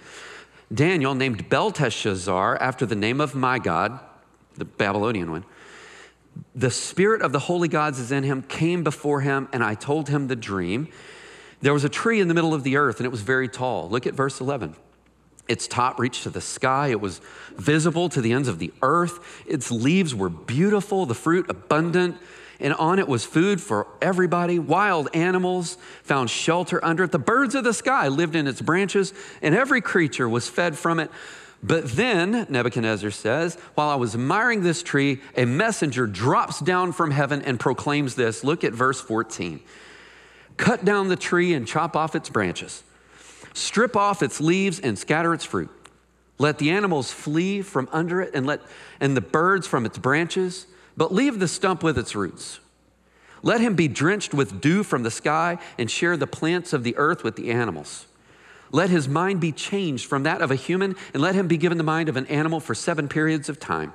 Daniel, 0.72 1.14
named 1.14 1.48
Belteshazzar 1.48 2.56
after 2.58 2.86
the 2.86 2.94
name 2.94 3.20
of 3.20 3.34
my 3.34 3.58
God, 3.58 3.98
the 4.56 4.64
Babylonian 4.64 5.30
one. 5.30 5.44
The 6.54 6.70
spirit 6.70 7.20
of 7.22 7.32
the 7.32 7.40
holy 7.40 7.68
gods 7.68 7.98
is 7.98 8.12
in 8.12 8.22
him, 8.22 8.42
came 8.42 8.82
before 8.82 9.20
him, 9.20 9.48
and 9.52 9.62
I 9.62 9.74
told 9.74 10.08
him 10.08 10.28
the 10.28 10.36
dream. 10.36 10.88
There 11.62 11.72
was 11.72 11.84
a 11.84 11.88
tree 11.88 12.20
in 12.20 12.28
the 12.28 12.34
middle 12.34 12.52
of 12.52 12.64
the 12.64 12.76
earth, 12.76 12.98
and 12.98 13.06
it 13.06 13.10
was 13.10 13.22
very 13.22 13.48
tall. 13.48 13.88
Look 13.88 14.06
at 14.06 14.14
verse 14.14 14.40
11. 14.40 14.76
Its 15.48 15.66
top 15.66 15.98
reached 15.98 16.24
to 16.24 16.30
the 16.30 16.40
sky. 16.40 16.88
It 16.88 17.00
was 17.00 17.20
visible 17.56 18.08
to 18.10 18.20
the 18.20 18.32
ends 18.32 18.48
of 18.48 18.58
the 18.58 18.72
earth. 18.82 19.42
Its 19.46 19.70
leaves 19.70 20.14
were 20.14 20.28
beautiful, 20.28 21.06
the 21.06 21.14
fruit 21.14 21.48
abundant 21.48 22.16
and 22.62 22.72
on 22.74 22.98
it 23.00 23.08
was 23.08 23.24
food 23.24 23.60
for 23.60 23.88
everybody. 24.00 24.58
Wild 24.58 25.08
animals 25.14 25.76
found 26.04 26.30
shelter 26.30 26.82
under 26.82 27.04
it. 27.04 27.12
The 27.12 27.18
birds 27.18 27.54
of 27.54 27.64
the 27.64 27.74
sky 27.74 28.08
lived 28.08 28.36
in 28.36 28.46
its 28.46 28.62
branches, 28.62 29.12
and 29.42 29.54
every 29.54 29.80
creature 29.80 30.28
was 30.28 30.48
fed 30.48 30.78
from 30.78 31.00
it. 31.00 31.10
But 31.60 31.90
then, 31.92 32.46
Nebuchadnezzar 32.48 33.10
says, 33.10 33.56
while 33.74 33.88
I 33.88 33.96
was 33.96 34.14
admiring 34.14 34.62
this 34.62 34.82
tree, 34.82 35.20
a 35.36 35.44
messenger 35.44 36.06
drops 36.06 36.60
down 36.60 36.92
from 36.92 37.10
heaven 37.10 37.42
and 37.42 37.58
proclaims 37.58 38.14
this. 38.14 38.42
Look 38.42 38.64
at 38.64 38.72
verse 38.72 39.00
14. 39.00 39.60
Cut 40.62 40.84
down 40.84 41.08
the 41.08 41.16
tree 41.16 41.54
and 41.54 41.66
chop 41.66 41.96
off 41.96 42.14
its 42.14 42.28
branches, 42.28 42.84
strip 43.52 43.96
off 43.96 44.22
its 44.22 44.40
leaves 44.40 44.78
and 44.78 44.96
scatter 44.96 45.34
its 45.34 45.44
fruit. 45.44 45.68
Let 46.38 46.58
the 46.58 46.70
animals 46.70 47.10
flee 47.10 47.62
from 47.62 47.88
under 47.90 48.20
it 48.20 48.30
and 48.32 48.46
let 48.46 48.60
and 49.00 49.16
the 49.16 49.20
birds 49.20 49.66
from 49.66 49.84
its 49.84 49.98
branches 49.98 50.68
but 50.96 51.12
leave 51.12 51.40
the 51.40 51.48
stump 51.48 51.82
with 51.82 51.98
its 51.98 52.14
roots. 52.14 52.60
Let 53.42 53.60
him 53.60 53.74
be 53.74 53.88
drenched 53.88 54.34
with 54.34 54.60
dew 54.60 54.84
from 54.84 55.02
the 55.02 55.10
sky 55.10 55.58
and 55.78 55.90
share 55.90 56.16
the 56.16 56.28
plants 56.28 56.72
of 56.72 56.84
the 56.84 56.96
earth 56.96 57.24
with 57.24 57.34
the 57.34 57.50
animals. 57.50 58.06
Let 58.70 58.88
his 58.88 59.08
mind 59.08 59.40
be 59.40 59.50
changed 59.50 60.06
from 60.06 60.22
that 60.22 60.40
of 60.40 60.52
a 60.52 60.54
human, 60.54 60.94
and 61.12 61.20
let 61.20 61.34
him 61.34 61.48
be 61.48 61.56
given 61.56 61.76
the 61.76 61.82
mind 61.82 62.08
of 62.08 62.16
an 62.16 62.26
animal 62.28 62.60
for 62.60 62.76
seven 62.76 63.08
periods 63.08 63.48
of 63.48 63.58
time. 63.58 63.94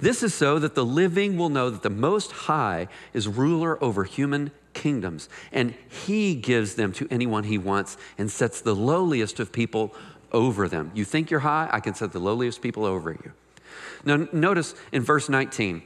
This 0.00 0.24
is 0.24 0.34
so 0.34 0.58
that 0.58 0.74
the 0.74 0.84
living 0.84 1.38
will 1.38 1.48
know 1.48 1.70
that 1.70 1.82
the 1.82 1.90
Most 1.90 2.32
High 2.32 2.88
is 3.14 3.28
ruler 3.28 3.82
over 3.82 4.02
human 4.02 4.50
kingdoms, 4.76 5.28
and 5.50 5.74
he 5.88 6.34
gives 6.34 6.74
them 6.74 6.92
to 6.92 7.08
anyone 7.10 7.44
he 7.44 7.58
wants 7.58 7.96
and 8.18 8.30
sets 8.30 8.60
the 8.60 8.74
lowliest 8.74 9.40
of 9.40 9.50
people 9.50 9.94
over 10.30 10.68
them. 10.68 10.92
You 10.94 11.04
think 11.04 11.30
you're 11.30 11.40
high? 11.40 11.68
I 11.72 11.80
can 11.80 11.94
set 11.94 12.12
the 12.12 12.20
lowliest 12.20 12.60
people 12.60 12.84
over 12.84 13.10
you. 13.10 13.32
Now, 14.04 14.28
notice 14.32 14.74
in 14.92 15.02
verse 15.02 15.28
19, 15.28 15.82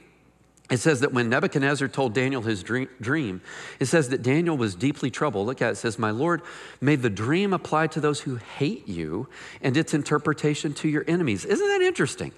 it 0.69 0.77
says 0.77 1.01
that 1.01 1.13
when 1.13 1.29
Nebuchadnezzar 1.29 1.87
told 1.87 2.13
Daniel 2.13 2.41
his 2.41 2.63
dream, 2.63 3.41
it 3.79 3.85
says 3.85 4.09
that 4.09 4.21
Daniel 4.21 4.55
was 4.57 4.75
deeply 4.75 5.09
troubled. 5.09 5.47
Look 5.47 5.61
at 5.61 5.69
it. 5.69 5.71
It 5.71 5.75
says, 5.77 5.99
My 5.99 6.11
Lord, 6.11 6.41
may 6.79 6.95
the 6.95 7.09
dream 7.09 7.53
apply 7.53 7.87
to 7.87 7.99
those 7.99 8.21
who 8.21 8.35
hate 8.35 8.87
you 8.87 9.27
and 9.61 9.75
its 9.75 9.93
interpretation 9.93 10.73
to 10.75 10.87
your 10.87 11.03
enemies. 11.07 11.43
Isn't 11.43 11.67
that 11.67 11.81
interesting? 11.81 12.31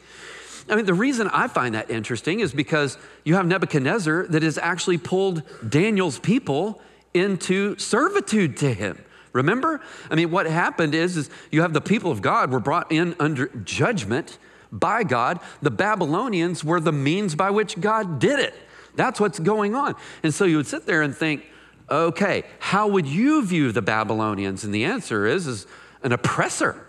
I 0.69 0.75
mean, 0.75 0.85
the 0.85 0.93
reason 0.93 1.27
I 1.27 1.47
find 1.47 1.75
that 1.75 1.89
interesting 1.89 2.39
is 2.39 2.53
because 2.53 2.97
you 3.23 3.35
have 3.35 3.45
Nebuchadnezzar 3.45 4.27
that 4.27 4.43
has 4.43 4.57
actually 4.57 4.97
pulled 4.97 5.43
Daniel's 5.67 6.19
people 6.19 6.81
into 7.13 7.77
servitude 7.77 8.57
to 8.57 8.73
him. 8.73 9.03
Remember? 9.33 9.81
I 10.09 10.15
mean, 10.15 10.31
what 10.31 10.45
happened 10.45 10.93
is, 10.95 11.17
is 11.17 11.29
you 11.51 11.61
have 11.61 11.73
the 11.73 11.81
people 11.81 12.11
of 12.11 12.21
God 12.21 12.51
were 12.51 12.59
brought 12.59 12.91
in 12.91 13.15
under 13.19 13.47
judgment 13.47 14.37
by 14.71 15.03
God. 15.03 15.39
The 15.61 15.71
Babylonians 15.71 16.63
were 16.63 16.79
the 16.79 16.91
means 16.91 17.35
by 17.35 17.49
which 17.49 17.79
God 17.79 18.19
did 18.19 18.39
it. 18.39 18.53
That's 18.95 19.19
what's 19.19 19.39
going 19.39 19.75
on. 19.75 19.95
And 20.21 20.33
so 20.33 20.45
you 20.45 20.57
would 20.57 20.67
sit 20.67 20.85
there 20.85 21.01
and 21.01 21.15
think, 21.15 21.45
okay, 21.89 22.43
how 22.59 22.87
would 22.87 23.07
you 23.07 23.43
view 23.45 23.71
the 23.71 23.81
Babylonians? 23.81 24.63
And 24.63 24.73
the 24.73 24.85
answer 24.85 25.25
is, 25.25 25.47
is 25.47 25.67
an 26.03 26.11
oppressor. 26.11 26.85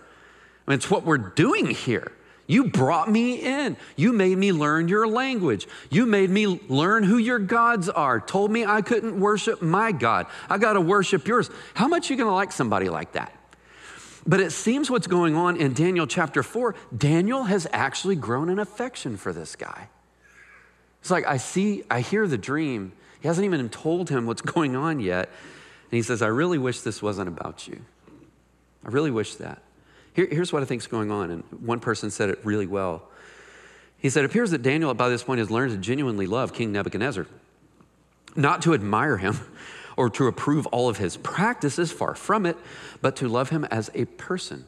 I 0.67 0.71
mean, 0.71 0.77
it's 0.77 0.89
what 0.89 1.03
we're 1.03 1.17
doing 1.17 1.67
here. 1.67 2.11
You 2.47 2.65
brought 2.65 3.09
me 3.09 3.35
in. 3.35 3.75
You 3.95 4.13
made 4.13 4.37
me 4.37 4.51
learn 4.51 4.87
your 4.87 5.07
language. 5.07 5.67
You 5.89 6.05
made 6.05 6.29
me 6.29 6.45
learn 6.67 7.03
who 7.03 7.17
your 7.17 7.39
gods 7.39 7.89
are. 7.89 8.19
Told 8.19 8.51
me 8.51 8.65
I 8.65 8.81
couldn't 8.81 9.19
worship 9.19 9.61
my 9.61 9.91
God. 9.91 10.27
I 10.49 10.57
got 10.57 10.73
to 10.73 10.81
worship 10.81 11.27
yours. 11.27 11.49
How 11.73 11.87
much 11.87 12.09
you 12.09 12.15
going 12.15 12.29
to 12.29 12.33
like 12.33 12.51
somebody 12.51 12.89
like 12.89 13.13
that? 13.13 13.33
But 14.27 14.39
it 14.39 14.51
seems 14.51 14.89
what's 14.89 15.07
going 15.07 15.35
on 15.35 15.57
in 15.57 15.73
Daniel 15.73 16.07
chapter 16.07 16.43
4, 16.43 16.75
Daniel 16.95 17.43
has 17.43 17.67
actually 17.71 18.15
grown 18.15 18.49
an 18.49 18.59
affection 18.59 19.17
for 19.17 19.31
this 19.31 19.55
guy. 19.55 19.89
It's 21.01 21.11
like, 21.11 21.27
I 21.27 21.37
see, 21.37 21.83
I 21.89 22.01
hear 22.01 22.27
the 22.27 22.37
dream. 22.37 22.93
He 23.21 23.27
hasn't 23.27 23.45
even 23.45 23.69
told 23.69 24.09
him 24.09 24.25
what's 24.25 24.41
going 24.53 24.75
on 24.75 24.99
yet. 24.99 25.29
And 25.91 25.97
he 25.97 26.01
says, 26.01 26.21
I 26.21 26.27
really 26.27 26.57
wish 26.57 26.81
this 26.81 27.01
wasn't 27.01 27.27
about 27.27 27.67
you. 27.67 27.81
I 28.83 28.89
really 28.89 29.11
wish 29.11 29.35
that. 29.35 29.61
Here, 30.15 30.27
here's 30.31 30.53
what 30.53 30.63
I 30.63 30.65
think 30.65 30.81
is 30.81 30.87
going 30.87 31.11
on. 31.11 31.29
And 31.29 31.43
one 31.59 31.79
person 31.79 32.09
said 32.09 32.29
it 32.29 32.39
really 32.43 32.65
well. 32.65 33.03
He 33.97 34.09
said, 34.09 34.23
It 34.23 34.27
appears 34.27 34.51
that 34.51 34.61
Daniel, 34.61 34.93
by 34.93 35.09
this 35.09 35.23
point, 35.23 35.39
has 35.39 35.51
learned 35.51 35.71
to 35.73 35.77
genuinely 35.77 36.25
love 36.25 36.53
King 36.53 36.71
Nebuchadnezzar, 36.71 37.27
not 38.35 38.61
to 38.63 38.73
admire 38.73 39.17
him 39.17 39.39
or 39.97 40.09
to 40.11 40.27
approve 40.27 40.65
all 40.67 40.89
of 40.89 40.97
his 40.97 41.17
practices, 41.17 41.91
far 41.91 42.15
from 42.15 42.45
it, 42.45 42.57
but 43.01 43.15
to 43.17 43.27
love 43.27 43.49
him 43.49 43.65
as 43.65 43.91
a 43.93 44.05
person. 44.05 44.65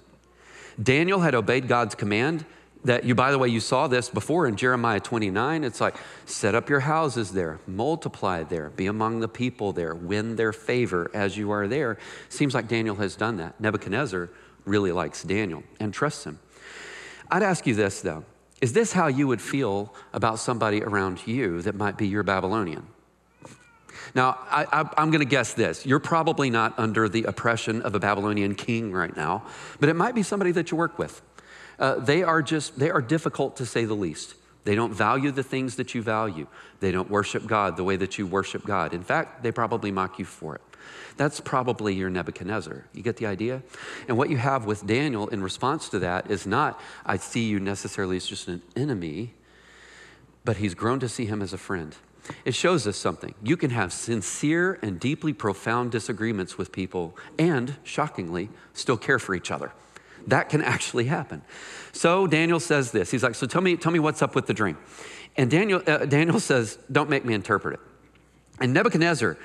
Daniel 0.81 1.21
had 1.21 1.33
obeyed 1.33 1.67
God's 1.67 1.95
command 1.95 2.45
that 2.83 3.03
you, 3.03 3.15
by 3.15 3.31
the 3.31 3.37
way, 3.37 3.47
you 3.47 3.59
saw 3.59 3.87
this 3.87 4.09
before 4.09 4.47
in 4.47 4.55
Jeremiah 4.55 4.99
29. 4.99 5.63
It's 5.63 5.81
like, 5.81 5.95
set 6.25 6.55
up 6.55 6.69
your 6.69 6.81
houses 6.81 7.31
there, 7.31 7.59
multiply 7.65 8.43
there, 8.43 8.69
be 8.69 8.85
among 8.85 9.19
the 9.19 9.27
people 9.27 9.73
there, 9.73 9.95
win 9.95 10.35
their 10.35 10.53
favor 10.53 11.09
as 11.13 11.37
you 11.37 11.51
are 11.51 11.67
there. 11.67 11.97
Seems 12.29 12.53
like 12.53 12.67
Daniel 12.67 12.95
has 12.95 13.15
done 13.15 13.37
that. 13.37 13.59
Nebuchadnezzar 13.59 14.29
really 14.67 14.91
likes 14.91 15.23
Daniel 15.23 15.63
and 15.79 15.93
trusts 15.93 16.25
him. 16.25 16.39
I'd 17.31 17.43
ask 17.43 17.65
you 17.65 17.73
this, 17.73 18.01
though. 18.01 18.23
Is 18.61 18.73
this 18.73 18.93
how 18.93 19.07
you 19.07 19.27
would 19.27 19.41
feel 19.41 19.93
about 20.13 20.39
somebody 20.39 20.81
around 20.81 21.25
you 21.27 21.61
that 21.61 21.75
might 21.75 21.97
be 21.97 22.07
your 22.07 22.23
Babylonian? 22.23 22.87
Now, 24.15 24.37
I, 24.49 24.89
am 24.97 25.11
going 25.11 25.19
to 25.19 25.25
guess 25.25 25.53
this. 25.53 25.85
You're 25.85 25.99
probably 25.99 26.49
not 26.49 26.77
under 26.77 27.09
the 27.09 27.25
oppression 27.25 27.81
of 27.81 27.93
a 27.93 27.99
Babylonian 27.99 28.55
king 28.55 28.91
right 28.91 29.15
now, 29.15 29.45
but 29.79 29.89
it 29.89 29.95
might 29.95 30.15
be 30.15 30.23
somebody 30.23 30.51
that 30.53 30.71
you 30.71 30.77
work 30.77 30.97
with. 30.97 31.21
Uh, 31.77 31.95
they 31.95 32.23
are 32.23 32.41
just, 32.41 32.79
they 32.79 32.89
are 32.89 33.01
difficult 33.01 33.57
to 33.57 33.65
say 33.65 33.85
the 33.85 33.93
least. 33.93 34.35
They 34.67 34.75
don't 34.75 34.93
value 34.93 35.31
the 35.31 35.43
things 35.43 35.77
that 35.77 35.95
you 35.95 36.01
value. 36.01 36.45
They 36.81 36.91
don't 36.91 37.09
worship 37.09 37.47
God 37.47 37.77
the 37.77 37.85
way 37.85 37.95
that 37.95 38.17
you 38.17 38.27
worship 38.27 38.65
God. 38.65 38.93
In 38.93 39.01
fact, 39.01 39.41
they 39.41 39.49
probably 39.49 39.91
mock 39.91 40.19
you 40.19 40.25
for 40.25 40.55
it. 40.55 40.61
That's 41.15 41.39
probably 41.39 41.95
your 41.95 42.09
Nebuchadnezzar. 42.09 42.83
You 42.91 43.01
get 43.01 43.15
the 43.15 43.27
idea? 43.27 43.63
And 44.09 44.17
what 44.17 44.29
you 44.29 44.35
have 44.35 44.65
with 44.65 44.85
Daniel 44.85 45.29
in 45.29 45.41
response 45.41 45.87
to 45.87 45.99
that 45.99 46.29
is 46.29 46.45
not, 46.45 46.81
I 47.05 47.15
see 47.15 47.45
you 47.45 47.61
necessarily 47.61 48.17
as 48.17 48.25
just 48.25 48.49
an 48.49 48.61
enemy, 48.75 49.35
but 50.43 50.57
he's 50.57 50.73
grown 50.73 50.99
to 50.99 51.07
see 51.07 51.27
him 51.27 51.41
as 51.41 51.53
a 51.53 51.57
friend. 51.57 51.95
It 52.43 52.53
shows 52.53 52.85
us 52.87 52.97
something. 52.97 53.35
You 53.41 53.55
can 53.55 53.69
have 53.69 53.93
sincere 53.93 54.79
and 54.81 54.99
deeply 54.99 55.31
profound 55.31 55.91
disagreements 55.91 56.57
with 56.57 56.73
people 56.73 57.15
and, 57.39 57.77
shockingly, 57.85 58.49
still 58.73 58.97
care 58.97 59.17
for 59.17 59.33
each 59.33 59.49
other. 59.49 59.71
That 60.27 60.49
can 60.49 60.61
actually 60.61 61.05
happen. 61.05 61.41
So 61.93 62.27
Daniel 62.27 62.59
says 62.59 62.91
this. 62.91 63.09
He's 63.09 63.23
like, 63.23 63.35
So 63.35 63.47
tell 63.47 63.61
me, 63.61 63.77
tell 63.77 63.91
me 63.91 63.99
what's 63.99 64.21
up 64.21 64.35
with 64.35 64.45
the 64.45 64.53
dream. 64.53 64.77
And 65.35 65.49
Daniel, 65.49 65.81
uh, 65.87 66.05
Daniel 66.05 66.39
says, 66.39 66.77
Don't 66.91 67.09
make 67.09 67.25
me 67.25 67.33
interpret 67.33 67.75
it. 67.75 67.79
And 68.59 68.73
Nebuchadnezzar, 68.73 69.37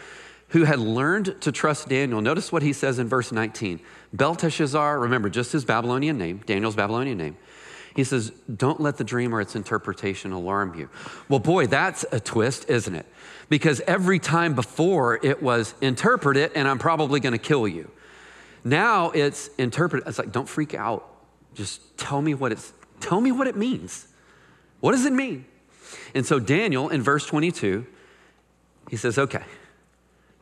who 0.49 0.65
had 0.65 0.79
learned 0.79 1.41
to 1.43 1.53
trust 1.53 1.89
Daniel, 1.89 2.21
notice 2.21 2.51
what 2.51 2.63
he 2.63 2.73
says 2.73 2.99
in 2.99 3.09
verse 3.09 3.33
19. 3.33 3.81
Belteshazzar, 4.13 4.99
remember, 4.99 5.31
just 5.31 5.53
his 5.53 5.65
Babylonian 5.65 6.19
name, 6.19 6.43
Daniel's 6.45 6.77
Babylonian 6.77 7.19
name. 7.19 7.37
He 7.95 8.05
says, 8.05 8.31
Don't 8.55 8.81
let 8.81 8.97
the 8.97 9.05
dream 9.05 9.35
or 9.35 9.41
its 9.41 9.55
interpretation 9.55 10.33
alarm 10.33 10.75
you. 10.79 10.89
Well, 11.29 11.41
boy, 11.41 11.67
that's 11.69 12.05
a 12.11 12.19
twist, 12.19 12.69
isn't 12.69 12.95
it? 12.95 13.07
Because 13.49 13.81
every 13.87 14.19
time 14.19 14.55
before 14.55 15.21
it 15.25 15.43
was 15.43 15.75
interpret 15.81 16.37
it 16.37 16.53
and 16.55 16.67
I'm 16.67 16.79
probably 16.79 17.21
going 17.21 17.35
to 17.35 17.39
kill 17.39 17.69
you. 17.69 17.91
Now 18.65 19.11
it's 19.11 19.49
interpreted. 19.59 20.07
It's 20.07 20.19
like, 20.19 20.33
don't 20.33 20.49
freak 20.49 20.75
out. 20.75 21.09
Just 21.55 21.97
tell 21.97 22.23
me 22.23 22.35
what 22.35 22.53
it's, 22.53 22.73
tell 23.01 23.21
me 23.21 23.33
what 23.33 23.47
it 23.47 23.57
means. 23.57 24.07
What 24.81 24.93
does 24.93 25.05
it 25.05 25.13
mean? 25.13 25.45
And 26.15 26.25
so 26.25 26.39
Daniel 26.39 26.89
in 26.89 27.03
verse 27.03 27.27
22, 27.27 27.87
he 28.89 28.97
says, 28.97 29.19
okay, 29.19 29.45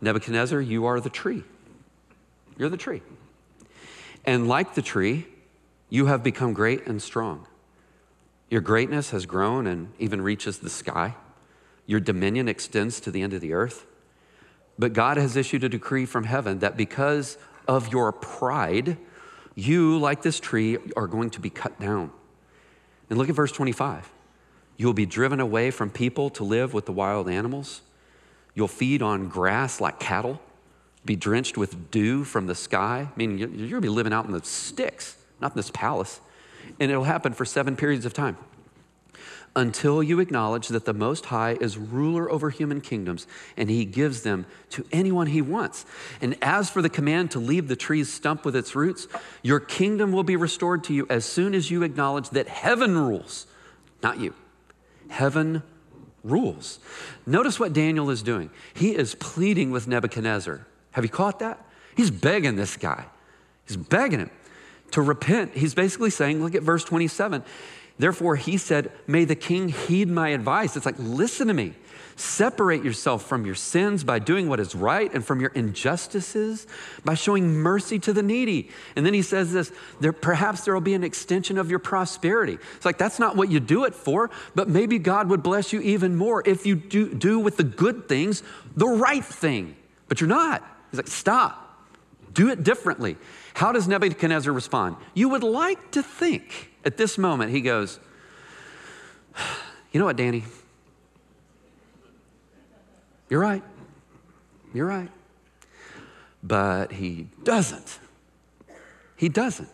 Nebuchadnezzar, 0.00 0.60
you 0.60 0.86
are 0.86 1.00
the 1.00 1.10
tree. 1.10 1.44
You're 2.56 2.68
the 2.68 2.76
tree. 2.76 3.02
And 4.24 4.48
like 4.48 4.74
the 4.74 4.82
tree, 4.82 5.26
you 5.88 6.06
have 6.06 6.22
become 6.22 6.52
great 6.52 6.86
and 6.86 7.02
strong. 7.02 7.46
Your 8.48 8.60
greatness 8.60 9.10
has 9.10 9.26
grown 9.26 9.66
and 9.66 9.92
even 9.98 10.20
reaches 10.20 10.58
the 10.58 10.70
sky. 10.70 11.14
Your 11.86 12.00
dominion 12.00 12.48
extends 12.48 13.00
to 13.00 13.10
the 13.10 13.22
end 13.22 13.32
of 13.32 13.40
the 13.40 13.52
earth. 13.52 13.86
But 14.78 14.92
God 14.92 15.16
has 15.16 15.36
issued 15.36 15.64
a 15.64 15.68
decree 15.68 16.06
from 16.06 16.24
heaven 16.24 16.58
that 16.60 16.76
because 16.76 17.36
of 17.70 17.92
your 17.92 18.10
pride, 18.10 18.96
you, 19.54 19.96
like 19.96 20.22
this 20.22 20.40
tree, 20.40 20.76
are 20.96 21.06
going 21.06 21.30
to 21.30 21.40
be 21.40 21.50
cut 21.50 21.78
down. 21.78 22.10
And 23.08 23.16
look 23.16 23.28
at 23.28 23.36
verse 23.36 23.52
25. 23.52 24.10
You 24.76 24.86
will 24.86 24.92
be 24.92 25.06
driven 25.06 25.38
away 25.38 25.70
from 25.70 25.88
people 25.88 26.30
to 26.30 26.42
live 26.42 26.74
with 26.74 26.86
the 26.86 26.92
wild 26.92 27.28
animals. 27.28 27.82
You'll 28.56 28.66
feed 28.66 29.02
on 29.02 29.28
grass 29.28 29.80
like 29.80 30.00
cattle, 30.00 30.40
be 31.04 31.14
drenched 31.14 31.56
with 31.56 31.92
dew 31.92 32.24
from 32.24 32.48
the 32.48 32.56
sky. 32.56 33.08
I 33.08 33.16
mean, 33.16 33.38
you're 33.38 33.48
going 33.48 33.70
to 33.70 33.80
be 33.80 33.88
living 33.88 34.12
out 34.12 34.26
in 34.26 34.32
the 34.32 34.42
sticks 34.42 35.16
not 35.40 35.52
in 35.52 35.56
this 35.56 35.70
palace. 35.70 36.20
And 36.80 36.90
it'll 36.90 37.04
happen 37.04 37.32
for 37.34 37.44
seven 37.44 37.76
periods 37.76 38.04
of 38.04 38.12
time 38.12 38.36
until 39.56 40.02
you 40.02 40.20
acknowledge 40.20 40.68
that 40.68 40.84
the 40.84 40.92
Most 40.92 41.26
High 41.26 41.56
is 41.60 41.76
ruler 41.76 42.30
over 42.30 42.50
human 42.50 42.80
kingdoms 42.80 43.26
and 43.56 43.68
he 43.68 43.84
gives 43.84 44.22
them 44.22 44.46
to 44.70 44.86
anyone 44.92 45.26
he 45.26 45.42
wants. 45.42 45.84
And 46.20 46.36
as 46.40 46.70
for 46.70 46.82
the 46.82 46.88
command 46.88 47.32
to 47.32 47.38
leave 47.40 47.68
the 47.68 47.76
tree's 47.76 48.12
stump 48.12 48.44
with 48.44 48.54
its 48.54 48.76
roots, 48.76 49.08
your 49.42 49.60
kingdom 49.60 50.12
will 50.12 50.22
be 50.22 50.36
restored 50.36 50.84
to 50.84 50.94
you 50.94 51.06
as 51.10 51.24
soon 51.24 51.54
as 51.54 51.70
you 51.70 51.82
acknowledge 51.82 52.30
that 52.30 52.48
heaven 52.48 52.96
rules, 52.96 53.46
not 54.02 54.20
you. 54.20 54.34
Heaven 55.08 55.62
rules. 56.22 56.78
Notice 57.26 57.58
what 57.58 57.72
Daniel 57.72 58.10
is 58.10 58.22
doing. 58.22 58.50
He 58.74 58.94
is 58.94 59.14
pleading 59.16 59.72
with 59.72 59.88
Nebuchadnezzar. 59.88 60.66
Have 60.92 61.04
you 61.04 61.10
caught 61.10 61.40
that? 61.40 61.64
He's 61.96 62.10
begging 62.10 62.56
this 62.56 62.76
guy. 62.76 63.06
He's 63.66 63.76
begging 63.76 64.20
him 64.20 64.30
to 64.92 65.02
repent. 65.02 65.52
He's 65.54 65.74
basically 65.74 66.10
saying, 66.10 66.42
look 66.42 66.54
at 66.54 66.62
verse 66.62 66.84
27. 66.84 67.42
Therefore, 68.00 68.36
he 68.36 68.56
said, 68.56 68.90
May 69.06 69.26
the 69.26 69.34
king 69.34 69.68
heed 69.68 70.08
my 70.08 70.30
advice. 70.30 70.74
It's 70.74 70.86
like, 70.86 70.98
listen 70.98 71.48
to 71.48 71.54
me. 71.54 71.74
Separate 72.16 72.82
yourself 72.82 73.26
from 73.26 73.44
your 73.44 73.54
sins 73.54 74.04
by 74.04 74.18
doing 74.18 74.48
what 74.48 74.58
is 74.58 74.74
right 74.74 75.12
and 75.12 75.22
from 75.22 75.38
your 75.38 75.50
injustices 75.50 76.66
by 77.04 77.12
showing 77.12 77.54
mercy 77.54 77.98
to 77.98 78.14
the 78.14 78.22
needy. 78.22 78.70
And 78.96 79.04
then 79.04 79.12
he 79.12 79.20
says 79.20 79.52
this 79.52 79.70
there, 80.00 80.14
perhaps 80.14 80.64
there 80.64 80.72
will 80.72 80.80
be 80.80 80.94
an 80.94 81.04
extension 81.04 81.58
of 81.58 81.68
your 81.68 81.78
prosperity. 81.78 82.56
It's 82.76 82.86
like, 82.86 82.96
that's 82.96 83.18
not 83.18 83.36
what 83.36 83.50
you 83.50 83.60
do 83.60 83.84
it 83.84 83.94
for, 83.94 84.30
but 84.54 84.66
maybe 84.66 84.98
God 84.98 85.28
would 85.28 85.42
bless 85.42 85.70
you 85.70 85.80
even 85.82 86.16
more 86.16 86.42
if 86.46 86.64
you 86.64 86.76
do, 86.76 87.12
do 87.12 87.38
with 87.38 87.58
the 87.58 87.64
good 87.64 88.08
things 88.08 88.42
the 88.76 88.88
right 88.88 89.24
thing. 89.24 89.76
But 90.08 90.22
you're 90.22 90.28
not. 90.28 90.62
He's 90.90 90.98
like, 90.98 91.08
stop, 91.08 91.86
do 92.32 92.48
it 92.48 92.64
differently. 92.64 93.18
How 93.52 93.72
does 93.72 93.86
Nebuchadnezzar 93.86 94.52
respond? 94.52 94.96
You 95.12 95.28
would 95.28 95.42
like 95.42 95.90
to 95.90 96.02
think 96.02 96.69
at 96.84 96.96
this 96.96 97.18
moment, 97.18 97.50
he 97.50 97.60
goes, 97.60 97.98
You 99.92 100.00
know 100.00 100.06
what, 100.06 100.16
Danny? 100.16 100.44
You're 103.28 103.40
right. 103.40 103.62
You're 104.74 104.86
right. 104.86 105.10
But 106.42 106.92
he 106.92 107.28
doesn't. 107.44 107.98
He 109.16 109.28
doesn't. 109.28 109.68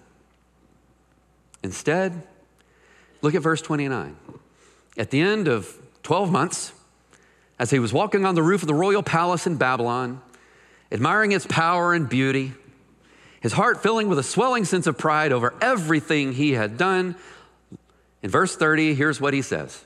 Instead, 1.63 2.23
look 3.23 3.35
at 3.35 3.43
verse 3.43 3.63
29. 3.63 4.17
At 4.99 5.11
the 5.11 5.21
end 5.21 5.49
of 5.49 5.77
12 6.03 6.31
months, 6.31 6.73
as 7.59 7.71
he 7.71 7.79
was 7.79 7.93
walking 7.93 8.25
on 8.25 8.35
the 8.35 8.43
roof 8.43 8.63
of 8.63 8.69
the 8.69 8.75
royal 8.75 9.03
palace 9.03 9.47
in 9.47 9.57
Babylon, 9.57 10.21
admiring 10.93 11.33
its 11.33 11.47
power 11.47 11.95
and 11.95 12.09
beauty, 12.09 12.53
his 13.47 13.53
heart 13.53 13.81
filling 13.81 14.09
with 14.09 14.19
a 14.19 14.25
swelling 14.25 14.65
sense 14.65 14.89
of 14.89 14.99
pride 14.99 15.31
over 15.31 15.55
everything 15.61 16.33
he 16.33 16.55
had 16.55 16.77
done. 16.77 17.15
In 18.21 18.29
verse 18.29 18.57
30, 18.57 18.93
here's 18.95 19.21
what 19.21 19.35
he 19.35 19.41
says 19.41 19.85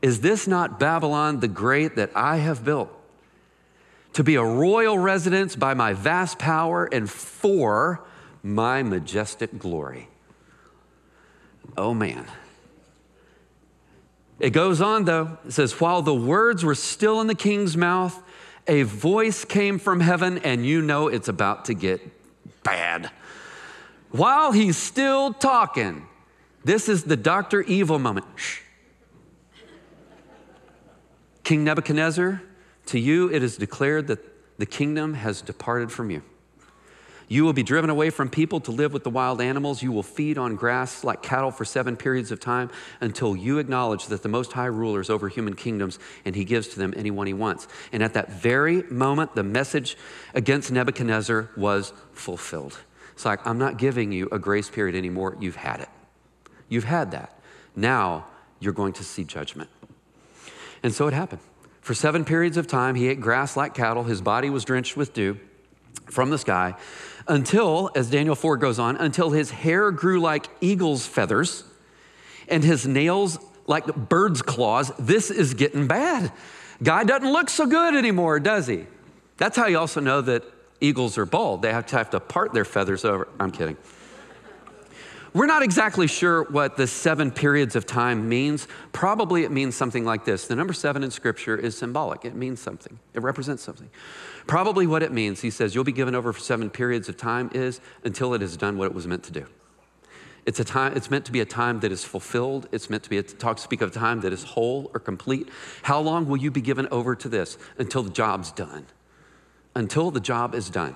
Is 0.00 0.22
this 0.22 0.46
not 0.46 0.80
Babylon 0.80 1.40
the 1.40 1.48
Great 1.48 1.96
that 1.96 2.10
I 2.14 2.38
have 2.38 2.64
built? 2.64 2.88
To 4.14 4.24
be 4.24 4.36
a 4.36 4.42
royal 4.42 4.98
residence 4.98 5.54
by 5.54 5.74
my 5.74 5.92
vast 5.92 6.38
power 6.38 6.88
and 6.90 7.10
for 7.10 8.02
my 8.42 8.82
majestic 8.82 9.58
glory. 9.58 10.08
Oh 11.76 11.92
man. 11.92 12.24
It 14.40 14.54
goes 14.54 14.80
on 14.80 15.04
though. 15.04 15.36
It 15.44 15.52
says, 15.52 15.78
While 15.78 16.00
the 16.00 16.14
words 16.14 16.64
were 16.64 16.74
still 16.74 17.20
in 17.20 17.26
the 17.26 17.34
king's 17.34 17.76
mouth, 17.76 18.18
a 18.66 18.84
voice 18.84 19.44
came 19.44 19.78
from 19.78 20.00
heaven, 20.00 20.38
and 20.38 20.64
you 20.64 20.80
know 20.80 21.08
it's 21.08 21.28
about 21.28 21.66
to 21.66 21.74
get 21.74 22.00
bad. 22.64 23.10
While 24.10 24.52
he's 24.52 24.76
still 24.76 25.32
talking, 25.32 26.06
this 26.64 26.88
is 26.88 27.04
the 27.04 27.16
Dr. 27.16 27.62
Evil 27.62 27.98
moment. 27.98 28.26
Shh. 28.36 28.60
King 31.44 31.62
Nebuchadnezzar, 31.62 32.42
to 32.86 32.98
you 32.98 33.30
it 33.30 33.42
is 33.42 33.56
declared 33.56 34.06
that 34.08 34.58
the 34.58 34.66
kingdom 34.66 35.14
has 35.14 35.42
departed 35.42 35.92
from 35.92 36.10
you. 36.10 36.22
You 37.28 37.44
will 37.44 37.52
be 37.52 37.62
driven 37.62 37.90
away 37.90 38.10
from 38.10 38.28
people 38.28 38.60
to 38.60 38.70
live 38.70 38.92
with 38.92 39.04
the 39.04 39.10
wild 39.10 39.40
animals. 39.40 39.82
You 39.82 39.92
will 39.92 40.02
feed 40.02 40.36
on 40.36 40.56
grass 40.56 41.04
like 41.04 41.22
cattle 41.22 41.50
for 41.50 41.64
seven 41.64 41.96
periods 41.96 42.30
of 42.30 42.40
time 42.40 42.70
until 43.00 43.34
you 43.34 43.58
acknowledge 43.58 44.06
that 44.06 44.22
the 44.22 44.28
Most 44.28 44.52
High 44.52 44.66
rulers 44.66 45.08
over 45.08 45.28
human 45.28 45.54
kingdoms 45.54 45.98
and 46.24 46.34
he 46.34 46.44
gives 46.44 46.68
to 46.68 46.78
them 46.78 46.92
anyone 46.96 47.26
he 47.26 47.32
wants. 47.32 47.66
And 47.92 48.02
at 48.02 48.14
that 48.14 48.30
very 48.30 48.82
moment, 48.84 49.34
the 49.34 49.42
message 49.42 49.96
against 50.34 50.70
Nebuchadnezzar 50.70 51.50
was 51.56 51.92
fulfilled. 52.12 52.78
It's 53.12 53.24
like, 53.24 53.46
I'm 53.46 53.58
not 53.58 53.78
giving 53.78 54.12
you 54.12 54.28
a 54.30 54.38
grace 54.38 54.68
period 54.68 54.96
anymore. 54.96 55.36
You've 55.40 55.56
had 55.56 55.80
it. 55.80 55.88
You've 56.68 56.84
had 56.84 57.12
that. 57.12 57.38
Now 57.76 58.26
you're 58.60 58.72
going 58.72 58.92
to 58.94 59.04
see 59.04 59.24
judgment. 59.24 59.70
And 60.82 60.92
so 60.92 61.06
it 61.06 61.14
happened. 61.14 61.40
For 61.80 61.94
seven 61.94 62.24
periods 62.24 62.56
of 62.56 62.66
time, 62.66 62.94
he 62.94 63.08
ate 63.08 63.20
grass 63.20 63.56
like 63.56 63.74
cattle. 63.74 64.04
His 64.04 64.20
body 64.20 64.50
was 64.50 64.64
drenched 64.64 64.96
with 64.96 65.12
dew 65.12 65.38
from 66.06 66.30
the 66.30 66.38
sky 66.38 66.74
until, 67.26 67.90
as 67.94 68.10
Daniel 68.10 68.34
4 68.34 68.56
goes 68.56 68.78
on, 68.78 68.96
until 68.96 69.30
his 69.30 69.50
hair 69.50 69.90
grew 69.90 70.20
like 70.20 70.46
eagle's 70.60 71.06
feathers 71.06 71.64
and 72.48 72.62
his 72.62 72.86
nails 72.86 73.38
like 73.66 73.86
bird's 73.86 74.42
claws. 74.42 74.92
This 74.98 75.30
is 75.30 75.54
getting 75.54 75.86
bad. 75.86 76.32
Guy 76.82 77.04
doesn't 77.04 77.32
look 77.32 77.48
so 77.48 77.66
good 77.66 77.94
anymore, 77.94 78.40
does 78.40 78.66
he? 78.66 78.86
That's 79.36 79.56
how 79.56 79.66
you 79.66 79.78
also 79.78 80.00
know 80.00 80.20
that 80.20 80.44
eagles 80.80 81.16
are 81.16 81.26
bald. 81.26 81.62
They 81.62 81.72
have 81.72 81.86
to 81.86 81.96
have 81.96 82.10
to 82.10 82.20
part 82.20 82.52
their 82.52 82.64
feathers 82.64 83.04
over. 83.04 83.28
I'm 83.40 83.50
kidding. 83.50 83.76
We're 85.34 85.46
not 85.46 85.64
exactly 85.64 86.06
sure 86.06 86.44
what 86.44 86.76
the 86.76 86.86
seven 86.86 87.32
periods 87.32 87.74
of 87.74 87.86
time 87.86 88.28
means. 88.28 88.68
Probably 88.92 89.42
it 89.42 89.50
means 89.50 89.74
something 89.74 90.04
like 90.04 90.24
this. 90.24 90.46
The 90.46 90.54
number 90.54 90.72
seven 90.72 91.02
in 91.02 91.10
Scripture 91.10 91.56
is 91.56 91.76
symbolic, 91.76 92.24
it 92.24 92.36
means 92.36 92.60
something, 92.60 93.00
it 93.14 93.20
represents 93.20 93.64
something. 93.64 93.90
Probably 94.46 94.86
what 94.86 95.02
it 95.02 95.10
means, 95.10 95.40
he 95.40 95.50
says, 95.50 95.74
you'll 95.74 95.82
be 95.82 95.90
given 95.90 96.14
over 96.14 96.32
for 96.32 96.38
seven 96.38 96.70
periods 96.70 97.08
of 97.08 97.16
time, 97.16 97.50
is 97.52 97.80
until 98.04 98.32
it 98.32 98.42
has 98.42 98.56
done 98.56 98.78
what 98.78 98.86
it 98.86 98.94
was 98.94 99.08
meant 99.08 99.24
to 99.24 99.32
do. 99.32 99.44
It's 100.46 100.60
a 100.60 100.64
time, 100.64 100.96
it's 100.96 101.10
meant 101.10 101.24
to 101.24 101.32
be 101.32 101.40
a 101.40 101.44
time 101.44 101.80
that 101.80 101.90
is 101.90 102.04
fulfilled. 102.04 102.68
It's 102.70 102.88
meant 102.88 103.02
to 103.02 103.10
be 103.10 103.18
a 103.18 103.22
talk 103.22 103.58
speak 103.58 103.80
of 103.80 103.90
a 103.90 103.92
time 103.92 104.20
that 104.20 104.32
is 104.32 104.44
whole 104.44 104.90
or 104.94 105.00
complete. 105.00 105.48
How 105.82 105.98
long 105.98 106.28
will 106.28 106.36
you 106.36 106.50
be 106.50 106.60
given 106.60 106.86
over 106.90 107.16
to 107.16 107.28
this? 107.28 107.56
Until 107.78 108.02
the 108.02 108.10
job's 108.10 108.52
done. 108.52 108.86
Until 109.74 110.10
the 110.10 110.20
job 110.20 110.54
is 110.54 110.68
done. 110.68 110.94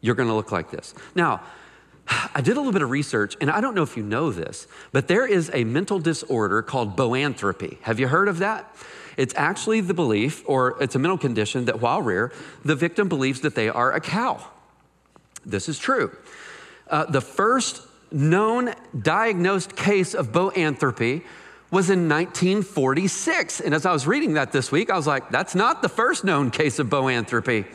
You're 0.00 0.16
gonna 0.16 0.34
look 0.34 0.50
like 0.50 0.70
this. 0.70 0.92
Now, 1.14 1.40
I 2.34 2.40
did 2.40 2.56
a 2.56 2.60
little 2.60 2.72
bit 2.72 2.82
of 2.82 2.90
research, 2.90 3.36
and 3.40 3.50
I 3.50 3.60
don't 3.60 3.74
know 3.74 3.82
if 3.82 3.96
you 3.96 4.02
know 4.02 4.30
this, 4.30 4.66
but 4.92 5.08
there 5.08 5.26
is 5.26 5.50
a 5.54 5.64
mental 5.64 5.98
disorder 5.98 6.62
called 6.62 6.96
boanthropy. 6.96 7.80
Have 7.82 8.00
you 8.00 8.08
heard 8.08 8.28
of 8.28 8.38
that? 8.38 8.74
It's 9.16 9.34
actually 9.36 9.80
the 9.80 9.94
belief, 9.94 10.42
or 10.46 10.82
it's 10.82 10.94
a 10.94 10.98
mental 10.98 11.18
condition, 11.18 11.66
that 11.66 11.80
while 11.80 12.00
rare, 12.00 12.32
the 12.64 12.74
victim 12.74 13.08
believes 13.08 13.40
that 13.40 13.54
they 13.54 13.68
are 13.68 13.92
a 13.92 14.00
cow. 14.00 14.40
This 15.44 15.68
is 15.68 15.78
true. 15.78 16.16
Uh, 16.88 17.04
the 17.06 17.20
first 17.20 17.82
known 18.10 18.74
diagnosed 19.00 19.76
case 19.76 20.14
of 20.14 20.32
boanthropy 20.32 21.22
was 21.70 21.90
in 21.90 22.08
1946. 22.08 23.60
And 23.60 23.74
as 23.74 23.86
I 23.86 23.92
was 23.92 24.06
reading 24.06 24.34
that 24.34 24.52
this 24.52 24.72
week, 24.72 24.90
I 24.90 24.96
was 24.96 25.06
like, 25.06 25.30
that's 25.30 25.54
not 25.54 25.82
the 25.82 25.88
first 25.88 26.24
known 26.24 26.50
case 26.50 26.78
of 26.78 26.88
boanthropy. 26.88 27.66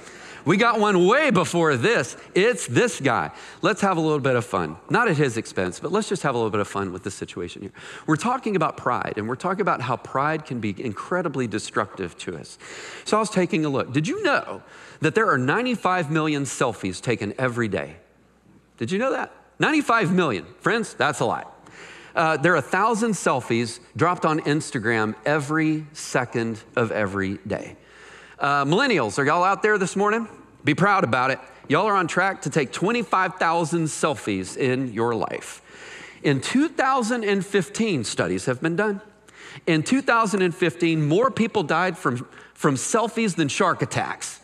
We 0.46 0.58
got 0.58 0.80
one 0.80 1.08
way 1.08 1.32
before 1.32 1.75
this. 1.75 2.16
It's 2.36 2.68
this 2.68 3.00
guy. 3.00 3.32
Let's 3.64 3.82
have 3.82 3.98
a 3.98 4.00
little 4.00 4.20
bit 4.20 4.36
of 4.36 4.46
fun. 4.46 4.78
Not 4.92 5.08
at 5.08 5.18
his 5.18 5.38
expense, 5.38 5.80
but 5.80 5.92
let's 5.92 6.08
just 6.08 6.22
have 6.22 6.36
a 6.36 6.38
little 6.38 6.52
bit 6.52 6.60
of 6.60 6.68
fun 6.68 6.94
with 6.94 7.02
the 7.02 7.10
situation 7.10 7.64
here. 7.64 7.72
We're 8.06 8.16
talking 8.16 8.56
about 8.56 8.78
pride, 8.78 9.16
and 9.18 9.28
we're 9.28 9.36
talking 9.36 9.62
about 9.62 9.82
how 9.82 9.98
pride 9.98 10.46
can 10.46 10.60
be 10.60 10.75
incredibly 10.78 11.48
destructive 11.48 12.16
to 12.20 12.38
us. 12.38 12.60
So 13.06 13.18
I 13.18 13.20
was 13.20 13.32
taking 13.32 13.66
a 13.66 13.70
look. 13.70 13.92
Did 13.92 14.08
you 14.08 14.22
know 14.22 14.62
that 15.00 15.16
there 15.16 15.28
are 15.30 15.38
95 15.40 16.12
million 16.12 16.44
selfies 16.44 17.02
taken 17.02 17.34
every 17.40 17.68
day? 17.68 17.96
Did 18.78 18.92
you 18.92 19.00
know 19.00 19.12
that? 19.14 19.32
95 19.58 20.14
million. 20.14 20.46
Friends, 20.60 20.94
that's 20.94 21.22
a 21.22 21.25
lot. 21.25 21.52
Uh, 22.16 22.38
there 22.38 22.54
are 22.54 22.58
a 22.58 22.62
thousand 22.62 23.12
selfies 23.12 23.80
dropped 23.96 24.25
on 24.25 24.40
Instagram 24.42 25.16
every 25.25 25.88
second 25.92 26.62
of 26.75 26.92
every 26.92 27.40
day. 27.48 27.78
Uh, 28.38 28.65
millennials, 28.65 29.18
are 29.18 29.25
y'all 29.25 29.44
out 29.44 29.62
there 29.62 29.77
this 29.77 29.96
morning? 29.96 30.27
Be 30.63 30.74
proud 30.74 31.04
about 31.04 31.32
it. 31.32 31.39
Y'all 31.68 31.86
are 31.86 31.96
on 31.96 32.08
track 32.08 32.42
to 32.44 32.50
take 32.50 32.72
25,000 32.72 33.86
selfies 33.86 34.58
in 34.58 34.94
your 34.94 35.15
life. 35.15 35.62
In 36.22 36.42
2015, 36.42 38.04
studies 38.04 38.46
have 38.46 38.62
been 38.62 38.75
done. 38.75 39.01
In 39.68 39.84
2015, 39.84 41.08
more 41.08 41.32
people 41.32 41.63
died 41.63 41.98
from, 41.98 42.27
from 42.54 42.75
selfies 42.75 43.36
than 43.36 43.48
shark 43.48 43.82
attacks. 43.82 44.42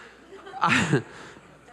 I, 0.60 1.02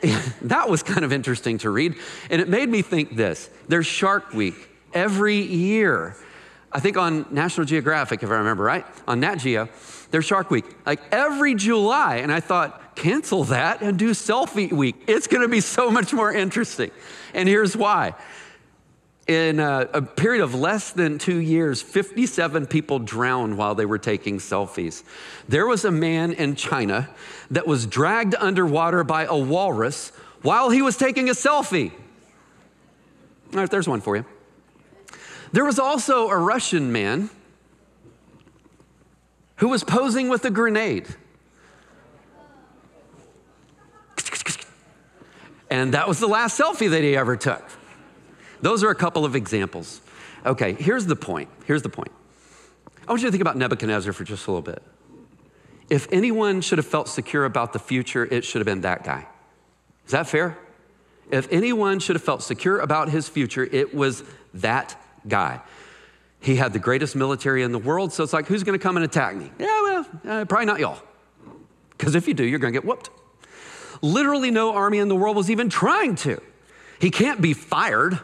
that 0.43 0.69
was 0.69 0.83
kind 0.83 1.03
of 1.03 1.11
interesting 1.11 1.57
to 1.59 1.69
read. 1.69 1.95
And 2.29 2.41
it 2.41 2.47
made 2.47 2.69
me 2.69 2.81
think 2.81 3.15
this 3.15 3.49
there's 3.67 3.87
Shark 3.87 4.33
Week 4.33 4.69
every 4.93 5.41
year. 5.41 6.15
I 6.71 6.79
think 6.79 6.97
on 6.97 7.25
National 7.31 7.65
Geographic, 7.65 8.21
if 8.21 8.29
I 8.29 8.35
remember 8.35 8.63
right, 8.63 8.85
on 9.07 9.21
Nat 9.21 9.35
Geo, 9.35 9.69
there's 10.11 10.25
Shark 10.25 10.49
Week, 10.49 10.65
like 10.85 11.01
every 11.11 11.55
July. 11.55 12.17
And 12.17 12.31
I 12.31 12.39
thought, 12.39 12.95
cancel 12.95 13.43
that 13.45 13.81
and 13.81 13.97
do 13.97 14.11
Selfie 14.11 14.71
Week. 14.71 14.95
It's 15.07 15.27
gonna 15.27 15.47
be 15.47 15.61
so 15.61 15.91
much 15.91 16.13
more 16.13 16.31
interesting. 16.31 16.91
And 17.33 17.47
here's 17.47 17.75
why. 17.75 18.15
In 19.27 19.59
a, 19.59 19.89
a, 19.93 20.01
period 20.01 20.41
of 20.41 20.55
less 20.55 20.91
than 20.91 21.17
two 21.17 21.39
years, 21.39 21.81
57 21.81 22.65
people 22.67 22.99
drowned 22.99 23.57
while 23.57 23.75
they 23.75 23.85
were 23.85 23.97
taking 23.97 24.37
selfies. 24.37 25.03
There 25.49 25.67
was 25.67 25.83
a 25.83 25.91
man 25.91 26.31
in 26.31 26.55
China 26.55 27.09
that 27.51 27.67
was 27.67 27.85
dragged 27.85 28.35
underwater 28.39 29.03
by 29.03 29.25
a 29.25 29.37
walrus 29.37 30.13
while 30.43 30.69
he 30.69 30.81
was 30.81 30.95
taking 30.95 31.27
a 31.29 31.33
selfie. 31.33 31.91
All 33.53 33.59
right, 33.59 33.69
there's 33.69 33.87
one 33.87 33.99
for 33.99 34.15
you. 34.15 34.25
There 35.51 35.65
was 35.65 35.77
also 35.77 36.29
a 36.29 36.37
Russian 36.37 36.93
man 36.93 37.29
who 39.57 39.67
was 39.67 39.83
posing 39.83 40.29
with 40.29 40.45
a 40.45 40.51
grenade. 40.51 41.07
And 45.69 45.93
that 45.93 46.07
was 46.07 46.19
the 46.19 46.27
last 46.27 46.59
selfie 46.59 46.89
that 46.89 47.01
he 47.01 47.15
ever 47.15 47.35
took. 47.35 47.63
Those 48.61 48.83
are 48.83 48.89
a 48.89 48.95
couple 48.95 49.25
of 49.25 49.35
examples. 49.35 50.01
Okay, 50.45 50.73
here's 50.73 51.05
the 51.05 51.15
point. 51.15 51.49
Here's 51.65 51.81
the 51.81 51.89
point. 51.89 52.11
I 53.07 53.11
want 53.11 53.21
you 53.21 53.27
to 53.27 53.31
think 53.31 53.41
about 53.41 53.57
Nebuchadnezzar 53.57 54.13
for 54.13 54.23
just 54.23 54.47
a 54.47 54.51
little 54.51 54.61
bit. 54.61 54.81
If 55.89 56.07
anyone 56.11 56.61
should 56.61 56.77
have 56.77 56.87
felt 56.87 57.07
secure 57.07 57.45
about 57.45 57.73
the 57.73 57.79
future, 57.79 58.25
it 58.25 58.43
should 58.43 58.59
have 58.59 58.65
been 58.65 58.81
that 58.81 59.03
guy. 59.03 59.27
Is 60.05 60.11
that 60.11 60.27
fair? 60.27 60.57
If 61.31 61.47
anyone 61.51 61.99
should 61.99 62.15
have 62.15 62.23
felt 62.23 62.43
secure 62.43 62.79
about 62.79 63.09
his 63.09 63.27
future, 63.27 63.63
it 63.63 63.93
was 63.93 64.23
that 64.55 64.99
guy. 65.27 65.61
He 66.39 66.55
had 66.55 66.73
the 66.73 66.79
greatest 66.79 67.15
military 67.15 67.63
in 67.63 67.71
the 67.71 67.79
world, 67.79 68.13
so 68.13 68.23
it's 68.23 68.33
like, 68.33 68.47
who's 68.47 68.63
gonna 68.63 68.79
come 68.79 68.95
and 68.95 69.03
attack 69.03 69.35
me? 69.35 69.51
Yeah, 69.59 69.65
well, 69.81 70.05
uh, 70.25 70.45
probably 70.45 70.65
not 70.65 70.79
y'all. 70.79 70.99
Because 71.91 72.15
if 72.15 72.27
you 72.27 72.33
do, 72.33 72.43
you're 72.43 72.59
gonna 72.59 72.71
get 72.71 72.85
whooped. 72.85 73.09
Literally, 74.01 74.51
no 74.51 74.73
army 74.73 74.99
in 74.99 75.07
the 75.07 75.15
world 75.15 75.35
was 75.35 75.49
even 75.49 75.69
trying 75.69 76.15
to. 76.17 76.41
He 76.99 77.09
can't 77.09 77.41
be 77.41 77.53
fired. 77.53 78.19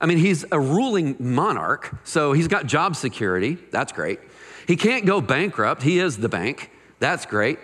I 0.00 0.06
mean, 0.06 0.18
he's 0.18 0.44
a 0.50 0.58
ruling 0.58 1.16
monarch, 1.18 1.94
so 2.04 2.32
he's 2.32 2.48
got 2.48 2.66
job 2.66 2.96
security. 2.96 3.58
That's 3.70 3.92
great. 3.92 4.18
He 4.66 4.76
can't 4.76 5.06
go 5.06 5.20
bankrupt. 5.20 5.82
He 5.82 5.98
is 5.98 6.16
the 6.16 6.28
bank. 6.28 6.70
That's 6.98 7.26
great. 7.26 7.58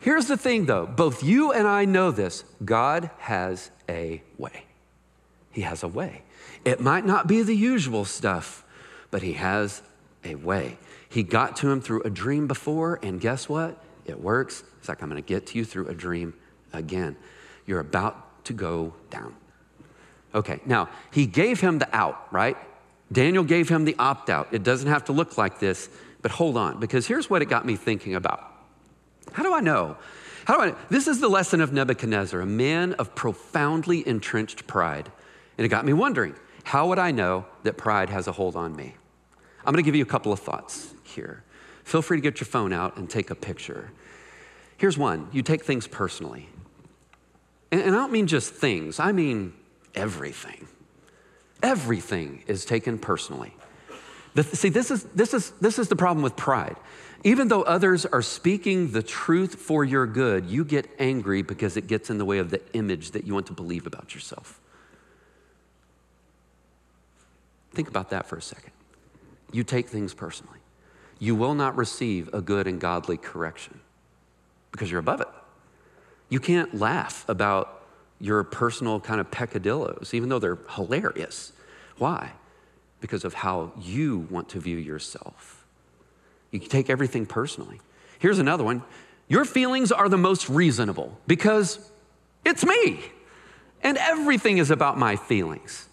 Here's 0.00 0.26
the 0.26 0.36
thing, 0.36 0.66
though 0.66 0.86
both 0.86 1.22
you 1.22 1.52
and 1.52 1.66
I 1.66 1.84
know 1.84 2.10
this 2.10 2.44
God 2.64 3.10
has 3.18 3.70
a 3.88 4.22
way. 4.36 4.64
He 5.50 5.62
has 5.62 5.82
a 5.82 5.88
way. 5.88 6.22
It 6.64 6.80
might 6.80 7.04
not 7.04 7.26
be 7.26 7.42
the 7.42 7.54
usual 7.54 8.04
stuff, 8.04 8.64
but 9.10 9.22
He 9.22 9.34
has 9.34 9.82
a 10.24 10.34
way. 10.34 10.78
He 11.08 11.22
got 11.22 11.56
to 11.58 11.70
him 11.70 11.80
through 11.80 12.02
a 12.02 12.10
dream 12.10 12.46
before, 12.46 12.98
and 13.02 13.20
guess 13.20 13.48
what? 13.48 13.82
It 14.04 14.20
works. 14.20 14.62
It's 14.78 14.88
like, 14.88 15.02
I'm 15.02 15.08
going 15.08 15.22
to 15.22 15.26
get 15.26 15.46
to 15.48 15.58
you 15.58 15.64
through 15.64 15.88
a 15.88 15.94
dream 15.94 16.34
again. 16.72 17.16
You're 17.66 17.80
about 17.80 18.44
to 18.46 18.52
go 18.52 18.94
down. 19.10 19.34
Okay, 20.34 20.60
now, 20.66 20.88
he 21.10 21.26
gave 21.26 21.60
him 21.60 21.78
the 21.78 21.88
out, 21.96 22.32
right? 22.32 22.56
Daniel 23.10 23.44
gave 23.44 23.68
him 23.68 23.84
the 23.84 23.96
opt 23.98 24.28
out. 24.28 24.48
It 24.52 24.62
doesn't 24.62 24.88
have 24.88 25.06
to 25.06 25.12
look 25.12 25.38
like 25.38 25.58
this, 25.58 25.88
but 26.20 26.30
hold 26.30 26.56
on, 26.56 26.78
because 26.78 27.06
here's 27.06 27.30
what 27.30 27.40
it 27.40 27.46
got 27.46 27.64
me 27.64 27.76
thinking 27.76 28.14
about. 28.14 28.44
How 29.32 29.42
do 29.42 29.54
I 29.54 29.60
know? 29.60 29.96
How 30.44 30.56
do 30.56 30.62
I? 30.62 30.74
This 30.90 31.08
is 31.08 31.20
the 31.20 31.28
lesson 31.28 31.60
of 31.60 31.72
Nebuchadnezzar, 31.72 32.40
a 32.40 32.46
man 32.46 32.94
of 32.94 33.14
profoundly 33.14 34.06
entrenched 34.06 34.66
pride. 34.66 35.10
And 35.56 35.64
it 35.64 35.68
got 35.68 35.84
me 35.84 35.92
wondering 35.92 36.34
how 36.68 36.86
would 36.88 36.98
I 36.98 37.12
know 37.12 37.46
that 37.62 37.78
pride 37.78 38.10
has 38.10 38.26
a 38.26 38.32
hold 38.32 38.54
on 38.54 38.76
me? 38.76 38.94
I'm 39.64 39.72
going 39.72 39.82
to 39.82 39.88
give 39.88 39.94
you 39.94 40.02
a 40.02 40.06
couple 40.06 40.34
of 40.34 40.40
thoughts 40.40 40.92
here. 41.02 41.42
Feel 41.82 42.02
free 42.02 42.18
to 42.18 42.20
get 42.20 42.40
your 42.40 42.46
phone 42.46 42.74
out 42.74 42.98
and 42.98 43.08
take 43.08 43.30
a 43.30 43.34
picture. 43.34 43.90
Here's 44.76 44.98
one 44.98 45.28
you 45.32 45.40
take 45.40 45.64
things 45.64 45.86
personally. 45.86 46.50
And, 47.72 47.80
I 47.80 47.88
don't 47.88 48.12
mean 48.12 48.26
just 48.26 48.52
things, 48.52 49.00
I 49.00 49.12
mean 49.12 49.54
everything. 49.94 50.68
Everything 51.62 52.44
is 52.46 52.66
taken 52.66 52.98
personally. 52.98 53.54
See, 54.52 54.68
this 54.68 54.90
is, 54.90 55.04
this, 55.04 55.32
is, 55.32 55.52
this 55.62 55.78
is 55.78 55.88
the 55.88 55.96
problem 55.96 56.22
with 56.22 56.36
pride. 56.36 56.76
Even 57.24 57.48
though 57.48 57.62
others 57.62 58.04
are 58.04 58.20
speaking 58.20 58.90
the 58.90 59.02
truth 59.02 59.54
for 59.54 59.84
your 59.84 60.06
good, 60.06 60.44
you 60.44 60.66
get 60.66 60.86
angry 60.98 61.40
because 61.40 61.78
it 61.78 61.86
gets 61.86 62.10
in 62.10 62.18
the 62.18 62.26
way 62.26 62.36
of 62.36 62.50
the 62.50 62.60
image 62.74 63.12
that 63.12 63.24
you 63.24 63.32
want 63.32 63.46
to 63.46 63.54
believe 63.54 63.86
about 63.86 64.14
yourself. 64.14 64.60
Think 67.72 67.88
about 67.88 68.10
that 68.10 68.26
for 68.26 68.36
a 68.36 68.42
second. 68.42 68.72
You 69.52 69.64
take 69.64 69.88
things 69.88 70.14
personally. 70.14 70.58
You 71.18 71.34
will 71.34 71.54
not 71.54 71.76
receive 71.76 72.32
a 72.32 72.40
good 72.40 72.66
and 72.66 72.80
godly 72.80 73.16
correction 73.16 73.80
because 74.72 74.90
you're 74.90 75.00
above 75.00 75.20
it. 75.20 75.28
You 76.28 76.40
can't 76.40 76.78
laugh 76.78 77.24
about 77.28 77.82
your 78.20 78.42
personal 78.44 79.00
kind 79.00 79.20
of 79.20 79.30
peccadillos, 79.30 80.12
even 80.12 80.28
though 80.28 80.38
they're 80.38 80.58
hilarious. 80.70 81.52
Why? 81.96 82.32
Because 83.00 83.24
of 83.24 83.34
how 83.34 83.72
you 83.80 84.26
want 84.30 84.48
to 84.50 84.60
view 84.60 84.76
yourself. 84.76 85.64
You 86.50 86.60
can 86.60 86.68
take 86.68 86.90
everything 86.90 87.26
personally. 87.26 87.80
Here's 88.18 88.38
another 88.38 88.64
one 88.64 88.82
Your 89.28 89.44
feelings 89.44 89.92
are 89.92 90.08
the 90.08 90.18
most 90.18 90.48
reasonable 90.48 91.18
because 91.26 91.90
it's 92.44 92.64
me, 92.64 93.00
and 93.82 93.96
everything 93.98 94.58
is 94.58 94.70
about 94.70 94.98
my 94.98 95.16
feelings. 95.16 95.88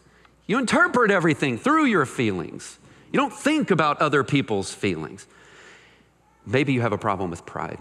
You 0.47 0.57
interpret 0.59 1.11
everything 1.11 1.57
through 1.57 1.85
your 1.85 2.05
feelings. 2.05 2.77
You 3.11 3.19
don't 3.19 3.33
think 3.33 3.71
about 3.71 4.01
other 4.01 4.23
people's 4.23 4.73
feelings. 4.73 5.27
Maybe 6.45 6.73
you 6.73 6.81
have 6.81 6.93
a 6.93 6.97
problem 6.97 7.31
with 7.31 7.45
pride. 7.45 7.79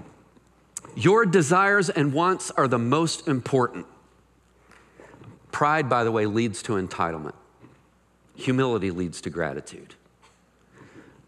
Your 0.96 1.27
desires 1.27 1.90
and 1.90 2.12
wants 2.12 2.50
are 2.53 2.68
the 2.68 2.79
most 2.79 3.29
important. 3.29 3.87
Pride, 5.53 5.88
by 5.88 6.05
the 6.05 6.12
way, 6.12 6.27
leads 6.27 6.62
to 6.62 6.72
entitlement. 6.72 7.35
Humility 8.37 8.90
leads 8.90 9.20
to 9.22 9.31
gratitude. 9.31 9.94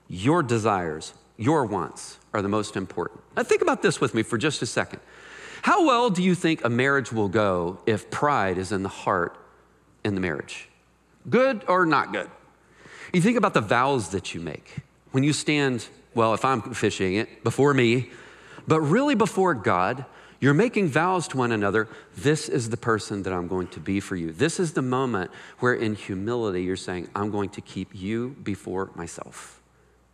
Your 0.09 0.43
desires, 0.43 1.15
your 1.37 1.65
wants 1.67 2.19
are 2.33 2.43
the 2.43 2.49
most 2.49 2.77
important. 2.77 3.21
Now, 3.37 3.43
think 3.43 3.63
about 3.63 3.83
this 3.83 4.01
with 4.01 4.15
me 4.15 4.23
for 4.23 4.39
just 4.39 4.63
a 4.63 4.67
second. 4.67 5.01
How 5.63 5.85
well 5.85 6.11
do 6.11 6.23
you 6.23 6.35
think 6.35 6.65
a 6.65 6.69
marriage 6.69 7.13
will 7.13 7.29
go 7.29 7.79
if 7.87 8.11
pride 8.11 8.57
is 8.57 8.73
in 8.73 8.83
the 8.83 8.89
heart 8.89 9.37
in 10.05 10.15
the 10.15 10.21
marriage? 10.21 10.66
Good 11.29 11.65
or 11.69 11.87
not 11.87 12.13
good? 12.13 12.31
You 13.13 13.21
think 13.21 13.37
about 13.37 13.55
the 13.55 13.61
vows 13.61 14.11
that 14.11 14.35
you 14.35 14.41
make. 14.41 14.77
When 15.13 15.25
you 15.25 15.33
stand, 15.33 15.87
well, 16.15 16.35
if 16.35 16.45
I'm 16.45 16.63
fishing 16.75 17.15
it, 17.15 17.43
before 17.43 17.73
me, 17.75 18.11
but 18.67 18.81
really 18.81 19.15
before 19.15 19.55
God, 19.55 20.05
you're 20.41 20.55
making 20.55 20.89
vows 20.89 21.27
to 21.29 21.37
one 21.37 21.53
another. 21.53 21.89
This 22.17 22.49
is 22.49 22.69
the 22.69 22.77
person 22.77 23.23
that 23.23 23.33
I'm 23.33 23.49
going 23.49 23.69
to 23.69 23.81
be 23.81 24.01
for 24.01 24.17
you. 24.17 24.33
This 24.33 24.61
is 24.61 24.73
the 24.75 24.83
moment 24.83 25.31
where, 25.61 25.73
in 25.73 25.95
humility, 25.95 26.63
you're 26.63 26.77
saying, 26.77 27.09
I'm 27.15 27.31
going 27.31 27.49
to 27.51 27.61
keep 27.61 27.95
you 27.95 28.37
before 28.43 28.91
myself. 28.95 29.63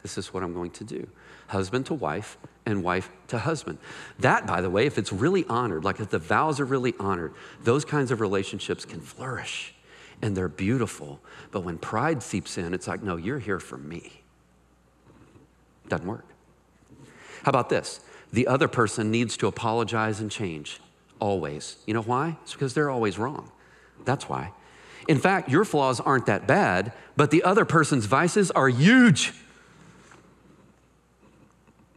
This 0.03 0.19
is 0.19 0.33
what 0.33 0.43
I'm 0.43 0.55
going 0.55 0.71
to 0.73 0.85
do. 0.85 1.09
Husband 1.49 1.87
to 1.87 1.95
wife 1.95 2.39
and 2.65 2.85
wife 2.85 3.11
to 3.29 3.39
husband. 3.39 3.79
That, 4.21 4.47
by 4.47 4.61
the 4.61 4.71
way, 4.71 4.87
if 4.87 4.97
it's 4.97 5.13
really 5.13 5.45
honored, 5.49 5.85
like 5.85 5.99
if 5.99 6.11
the 6.11 6.19
vows 6.19 6.61
are 6.61 6.65
really 6.65 6.95
honored, 7.01 7.35
those 7.63 7.85
kinds 7.85 8.11
of 8.11 8.21
relationships 8.21 8.85
can 8.85 9.01
flourish 9.01 9.75
and 10.23 10.37
they're 10.37 10.49
beautiful. 10.49 11.21
But 11.51 11.61
when 11.61 11.77
pride 11.79 12.23
seeps 12.23 12.57
in, 12.57 12.73
it's 12.73 12.87
like, 12.89 13.03
no, 13.03 13.17
you're 13.17 13.41
here 13.41 13.61
for 13.61 13.77
me. 13.77 14.23
Doesn't 15.89 16.07
work. 16.07 16.25
How 17.43 17.51
about 17.51 17.69
this? 17.69 18.01
The 18.33 18.47
other 18.47 18.69
person 18.69 19.11
needs 19.11 19.37
to 19.39 19.49
apologize 19.49 20.21
and 20.21 20.31
change, 20.31 20.81
always. 21.19 21.77
You 21.87 21.95
know 21.95 22.03
why? 22.03 22.39
It's 22.43 22.53
because 22.53 22.73
they're 22.73 22.89
always 22.89 23.19
wrong. 23.19 23.51
That's 24.05 24.29
why. 24.29 24.53
In 25.09 25.19
fact, 25.19 25.51
your 25.51 25.65
flaws 25.65 26.01
aren't 26.01 26.27
that 26.27 26.47
bad, 26.47 26.93
but 27.17 27.31
the 27.31 27.43
other 27.43 27.65
person's 27.65 28.07
vices 28.07 28.51
are 28.53 28.69
huge. 28.69 29.33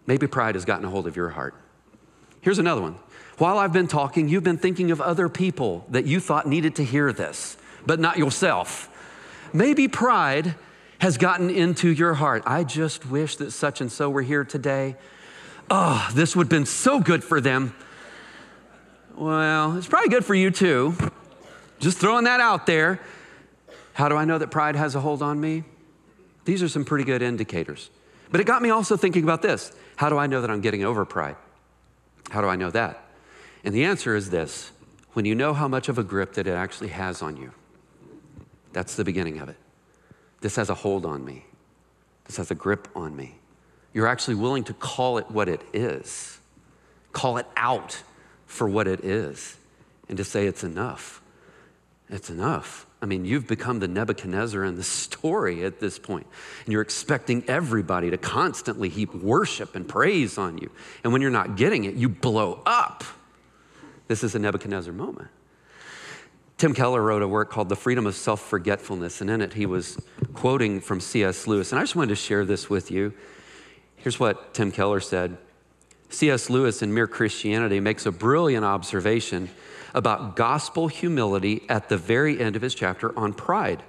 Maybe 0.07 0.27
pride 0.27 0.55
has 0.55 0.65
gotten 0.65 0.85
a 0.85 0.89
hold 0.89 1.07
of 1.07 1.15
your 1.15 1.29
heart. 1.29 1.55
Here's 2.41 2.59
another 2.59 2.81
one. 2.81 2.95
While 3.37 3.57
I've 3.57 3.73
been 3.73 3.87
talking, 3.87 4.29
you've 4.29 4.43
been 4.43 4.57
thinking 4.57 4.91
of 4.91 5.01
other 5.01 5.29
people 5.29 5.85
that 5.89 6.05
you 6.05 6.19
thought 6.19 6.47
needed 6.47 6.75
to 6.75 6.83
hear 6.83 7.11
this, 7.11 7.57
but 7.85 7.99
not 7.99 8.17
yourself. 8.17 8.89
Maybe 9.53 9.87
pride 9.87 10.55
has 10.99 11.17
gotten 11.17 11.49
into 11.49 11.89
your 11.89 12.13
heart. 12.15 12.43
I 12.45 12.63
just 12.63 13.05
wish 13.05 13.35
that 13.37 13.51
such 13.51 13.81
and 13.81 13.91
so 13.91 14.09
were 14.09 14.21
here 14.21 14.43
today 14.43 14.95
oh, 15.69 16.09
this 16.13 16.35
would 16.35 16.45
have 16.45 16.49
been 16.49 16.65
so 16.65 16.99
good 16.99 17.23
for 17.23 17.41
them. 17.41 17.75
Well, 19.15 19.77
it's 19.77 19.87
probably 19.87 20.09
good 20.09 20.25
for 20.25 20.35
you 20.35 20.51
too. 20.51 20.95
Just 21.79 21.97
throwing 21.97 22.25
that 22.25 22.39
out 22.39 22.65
there. 22.65 22.99
How 23.93 24.09
do 24.09 24.15
I 24.15 24.25
know 24.25 24.37
that 24.37 24.51
pride 24.51 24.75
has 24.75 24.95
a 24.95 24.99
hold 24.99 25.21
on 25.21 25.39
me? 25.39 25.63
These 26.43 26.61
are 26.61 26.67
some 26.67 26.85
pretty 26.85 27.05
good 27.05 27.21
indicators. 27.21 27.89
But 28.29 28.41
it 28.41 28.43
got 28.45 28.61
me 28.61 28.69
also 28.69 28.97
thinking 28.97 29.23
about 29.23 29.41
this 29.41 29.71
How 29.95 30.09
do 30.09 30.17
I 30.17 30.27
know 30.27 30.41
that 30.41 30.49
I'm 30.49 30.61
getting 30.61 30.83
over 30.83 31.05
pride? 31.05 31.37
How 32.29 32.41
do 32.41 32.47
I 32.47 32.55
know 32.55 32.71
that? 32.71 33.01
And 33.63 33.73
the 33.73 33.85
answer 33.85 34.15
is 34.15 34.29
this 34.29 34.71
when 35.13 35.25
you 35.25 35.33
know 35.33 35.53
how 35.53 35.67
much 35.67 35.87
of 35.87 35.97
a 35.97 36.03
grip 36.03 36.33
that 36.33 36.45
it 36.45 36.51
actually 36.51 36.89
has 36.89 37.21
on 37.21 37.37
you, 37.37 37.51
that's 38.75 38.95
the 38.95 39.03
beginning 39.03 39.39
of 39.39 39.49
it. 39.49 39.57
This 40.41 40.55
has 40.57 40.69
a 40.69 40.75
hold 40.75 41.05
on 41.05 41.25
me, 41.25 41.45
this 42.25 42.37
has 42.37 42.51
a 42.51 42.55
grip 42.55 42.87
on 42.95 43.15
me 43.15 43.39
you're 43.95 44.07
actually 44.07 44.35
willing 44.35 44.65
to 44.65 44.73
call 44.73 45.17
it 45.17 45.31
what 45.31 45.47
it 45.47 45.61
is, 45.73 46.37
call 47.13 47.37
it 47.37 47.47
out 47.55 48.03
for 48.45 48.67
what 48.67 48.87
it 48.87 49.05
is, 49.05 49.55
and 50.09 50.17
to 50.17 50.23
say 50.25 50.45
it's 50.45 50.65
enough. 50.65 51.21
It's 52.09 52.29
enough. 52.29 52.85
I 53.01 53.05
mean, 53.05 53.23
you've 53.23 53.47
become 53.47 53.79
the 53.79 53.87
Nebuchadnezzar 53.87 54.65
in 54.65 54.75
the 54.75 54.83
story 54.83 55.63
at 55.63 55.79
this 55.79 55.97
point, 55.97 56.27
and 56.65 56.73
you're 56.73 56.81
expecting 56.81 57.45
everybody 57.47 58.09
to 58.09 58.17
constantly 58.17 58.89
heap 58.89 59.15
worship 59.15 59.75
and 59.75 59.87
praise 59.87 60.37
on 60.37 60.57
you. 60.57 60.69
And 61.05 61.13
when 61.13 61.21
you're 61.21 61.31
not 61.31 61.55
getting 61.55 61.85
it, 61.85 61.95
you 61.95 62.09
blow 62.09 62.61
up. 62.65 63.05
This 64.09 64.25
is 64.25 64.35
a 64.35 64.39
Nebuchadnezzar 64.39 64.93
moment. 64.93 65.29
Tim 66.57 66.73
Keller 66.73 67.01
wrote 67.01 67.21
a 67.21 67.27
work 67.27 67.51
called 67.51 67.69
The 67.69 67.75
Freedom 67.75 68.07
of 68.07 68.15
Self 68.15 68.41
Forgetfulness, 68.41 69.21
and 69.21 69.29
in 69.29 69.41
it 69.41 69.53
he 69.53 69.65
was 69.65 69.97
quoting 70.33 70.79
from 70.79 70.99
C.S. 70.99 71.47
Lewis. 71.47 71.71
And 71.71 71.79
I 71.79 71.83
just 71.83 71.95
wanted 71.95 72.09
to 72.09 72.15
share 72.15 72.45
this 72.45 72.69
with 72.69 72.91
you 72.91 73.13
Here's 74.05 74.19
what 74.19 74.53
Tim 74.53 74.71
Keller 74.71 74.99
said 74.99 75.35
C.S. 76.09 76.47
Lewis 76.51 76.83
in 76.83 76.93
Mere 76.93 77.07
Christianity 77.07 77.79
makes 77.79 78.05
a 78.05 78.11
brilliant 78.11 78.63
observation 78.63 79.49
about 79.95 80.35
gospel 80.35 80.87
humility 80.89 81.63
at 81.69 81.89
the 81.89 81.97
very 81.97 82.39
end 82.39 82.55
of 82.55 82.61
his 82.61 82.75
chapter 82.75 83.17
on 83.17 83.33
pride. 83.33 83.81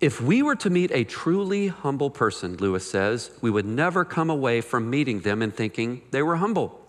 If 0.00 0.20
we 0.20 0.42
were 0.42 0.56
to 0.56 0.68
meet 0.68 0.90
a 0.90 1.04
truly 1.04 1.68
humble 1.68 2.10
person, 2.10 2.56
Lewis 2.56 2.90
says, 2.90 3.30
we 3.40 3.52
would 3.52 3.66
never 3.66 4.04
come 4.04 4.30
away 4.30 4.62
from 4.62 4.90
meeting 4.90 5.20
them 5.20 5.42
and 5.42 5.54
thinking 5.54 6.02
they 6.10 6.24
were 6.24 6.34
humble. 6.34 6.84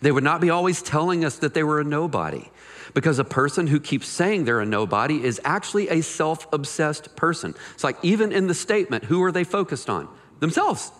They 0.00 0.12
would 0.12 0.24
not 0.24 0.40
be 0.40 0.50
always 0.50 0.82
telling 0.82 1.24
us 1.24 1.36
that 1.38 1.54
they 1.54 1.62
were 1.62 1.80
a 1.80 1.84
nobody, 1.84 2.50
because 2.94 3.18
a 3.18 3.24
person 3.24 3.66
who 3.66 3.80
keeps 3.80 4.08
saying 4.08 4.44
they're 4.44 4.60
a 4.60 4.66
nobody 4.66 5.24
is 5.24 5.40
actually 5.44 5.88
a 5.88 6.02
self 6.02 6.52
obsessed 6.52 7.16
person. 7.16 7.54
It's 7.74 7.84
like, 7.84 7.96
even 8.02 8.32
in 8.32 8.46
the 8.46 8.54
statement, 8.54 9.04
who 9.04 9.22
are 9.22 9.32
they 9.32 9.44
focused 9.44 9.88
on? 9.90 10.08
themselves. 10.40 10.90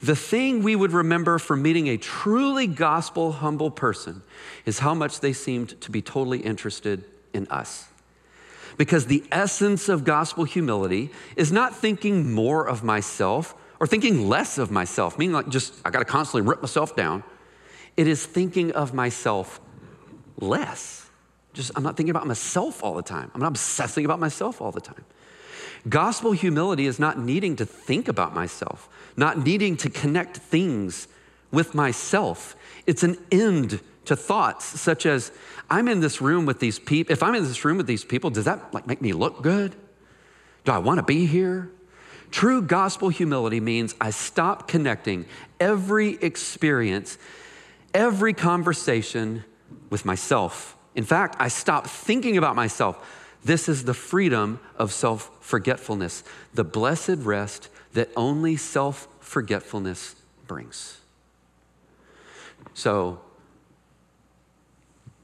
The 0.00 0.16
thing 0.16 0.62
we 0.62 0.74
would 0.74 0.92
remember 0.92 1.38
from 1.38 1.60
meeting 1.60 1.88
a 1.88 1.98
truly 1.98 2.66
gospel 2.66 3.32
humble 3.32 3.70
person 3.70 4.22
is 4.64 4.78
how 4.78 4.94
much 4.94 5.20
they 5.20 5.34
seemed 5.34 5.78
to 5.82 5.90
be 5.90 6.00
totally 6.00 6.38
interested 6.38 7.04
in 7.34 7.46
us. 7.48 7.86
Because 8.78 9.06
the 9.06 9.22
essence 9.30 9.90
of 9.90 10.04
gospel 10.04 10.44
humility 10.44 11.10
is 11.36 11.52
not 11.52 11.76
thinking 11.76 12.32
more 12.32 12.66
of 12.66 12.82
myself 12.82 13.54
or 13.78 13.86
thinking 13.86 14.26
less 14.26 14.56
of 14.56 14.70
myself, 14.70 15.18
meaning 15.18 15.34
like 15.34 15.48
just, 15.50 15.74
I 15.84 15.90
gotta 15.90 16.06
constantly 16.06 16.48
rip 16.48 16.62
myself 16.62 16.96
down. 16.96 17.22
It 18.00 18.08
is 18.08 18.24
thinking 18.24 18.72
of 18.72 18.94
myself 18.94 19.60
less. 20.38 21.10
Just, 21.52 21.70
I'm 21.76 21.82
not 21.82 21.98
thinking 21.98 22.08
about 22.08 22.26
myself 22.26 22.82
all 22.82 22.94
the 22.94 23.02
time. 23.02 23.30
I'm 23.34 23.42
not 23.42 23.48
obsessing 23.48 24.06
about 24.06 24.18
myself 24.18 24.62
all 24.62 24.72
the 24.72 24.80
time. 24.80 25.04
Gospel 25.86 26.32
humility 26.32 26.86
is 26.86 26.98
not 26.98 27.18
needing 27.18 27.56
to 27.56 27.66
think 27.66 28.08
about 28.08 28.34
myself, 28.34 28.88
not 29.18 29.44
needing 29.44 29.76
to 29.76 29.90
connect 29.90 30.38
things 30.38 31.08
with 31.52 31.74
myself. 31.74 32.56
It's 32.86 33.02
an 33.02 33.18
end 33.30 33.82
to 34.06 34.16
thoughts 34.16 34.64
such 34.80 35.04
as 35.04 35.30
I'm 35.68 35.86
in 35.86 36.00
this 36.00 36.22
room 36.22 36.46
with 36.46 36.58
these 36.58 36.78
people. 36.78 37.12
If 37.12 37.22
I'm 37.22 37.34
in 37.34 37.44
this 37.44 37.66
room 37.66 37.76
with 37.76 37.86
these 37.86 38.06
people, 38.06 38.30
does 38.30 38.46
that 38.46 38.72
like 38.72 38.86
make 38.86 39.02
me 39.02 39.12
look 39.12 39.42
good? 39.42 39.76
Do 40.64 40.72
I 40.72 40.78
want 40.78 41.00
to 41.00 41.04
be 41.04 41.26
here? 41.26 41.70
True 42.30 42.62
gospel 42.62 43.10
humility 43.10 43.60
means 43.60 43.94
I 44.00 44.08
stop 44.08 44.68
connecting 44.68 45.26
every 45.60 46.14
experience, 46.22 47.18
every 47.94 48.32
conversation 48.32 49.44
with 49.88 50.04
myself. 50.04 50.76
In 50.94 51.04
fact, 51.04 51.36
I 51.38 51.48
stop 51.48 51.86
thinking 51.86 52.36
about 52.36 52.56
myself. 52.56 53.18
This 53.44 53.68
is 53.68 53.84
the 53.84 53.94
freedom 53.94 54.60
of 54.76 54.92
self 54.92 55.30
forgetfulness, 55.40 56.24
the 56.54 56.64
blessed 56.64 57.18
rest 57.20 57.68
that 57.92 58.10
only 58.16 58.56
self 58.56 59.08
forgetfulness 59.20 60.16
brings. 60.46 61.00
So, 62.74 63.20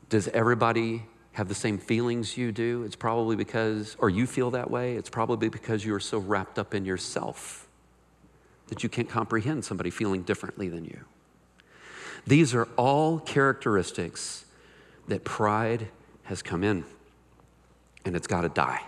does 0.09 0.29
everybody 0.29 1.03
have 1.33 1.49
the 1.49 1.55
same 1.55 1.79
feelings 1.79 2.37
you 2.37 2.53
do? 2.53 2.85
It's 2.85 2.97
probably 2.97 3.37
because, 3.37 3.97
or 3.99 4.09
you 4.09 4.27
feel 4.27 4.51
that 4.53 4.71
way, 4.71 4.95
it's 4.95 5.11
probably 5.11 5.49
because 5.49 5.85
you 5.85 5.95
are 5.95 6.01
so 6.01 6.19
wrapped 6.19 6.59
up 6.59 6.75
in 6.75 6.85
yourself 6.85 7.69
that 8.69 8.83
you 8.83 8.89
can't 8.89 9.09
comprehend 9.09 9.65
somebody 9.65 9.91
feeling 9.91 10.23
differently 10.23 10.69
than 10.69 10.85
you. 10.85 11.05
These 12.27 12.55
are 12.55 12.67
all 12.77 13.21
characteristics 13.21 14.45
that 15.09 15.25
pride 15.25 15.89
has 16.25 16.43
come 16.43 16.65
in 16.65 16.85
and 18.05 18.17
it's 18.17 18.27
got 18.27 18.43
to 18.43 18.49
die. 18.49 18.81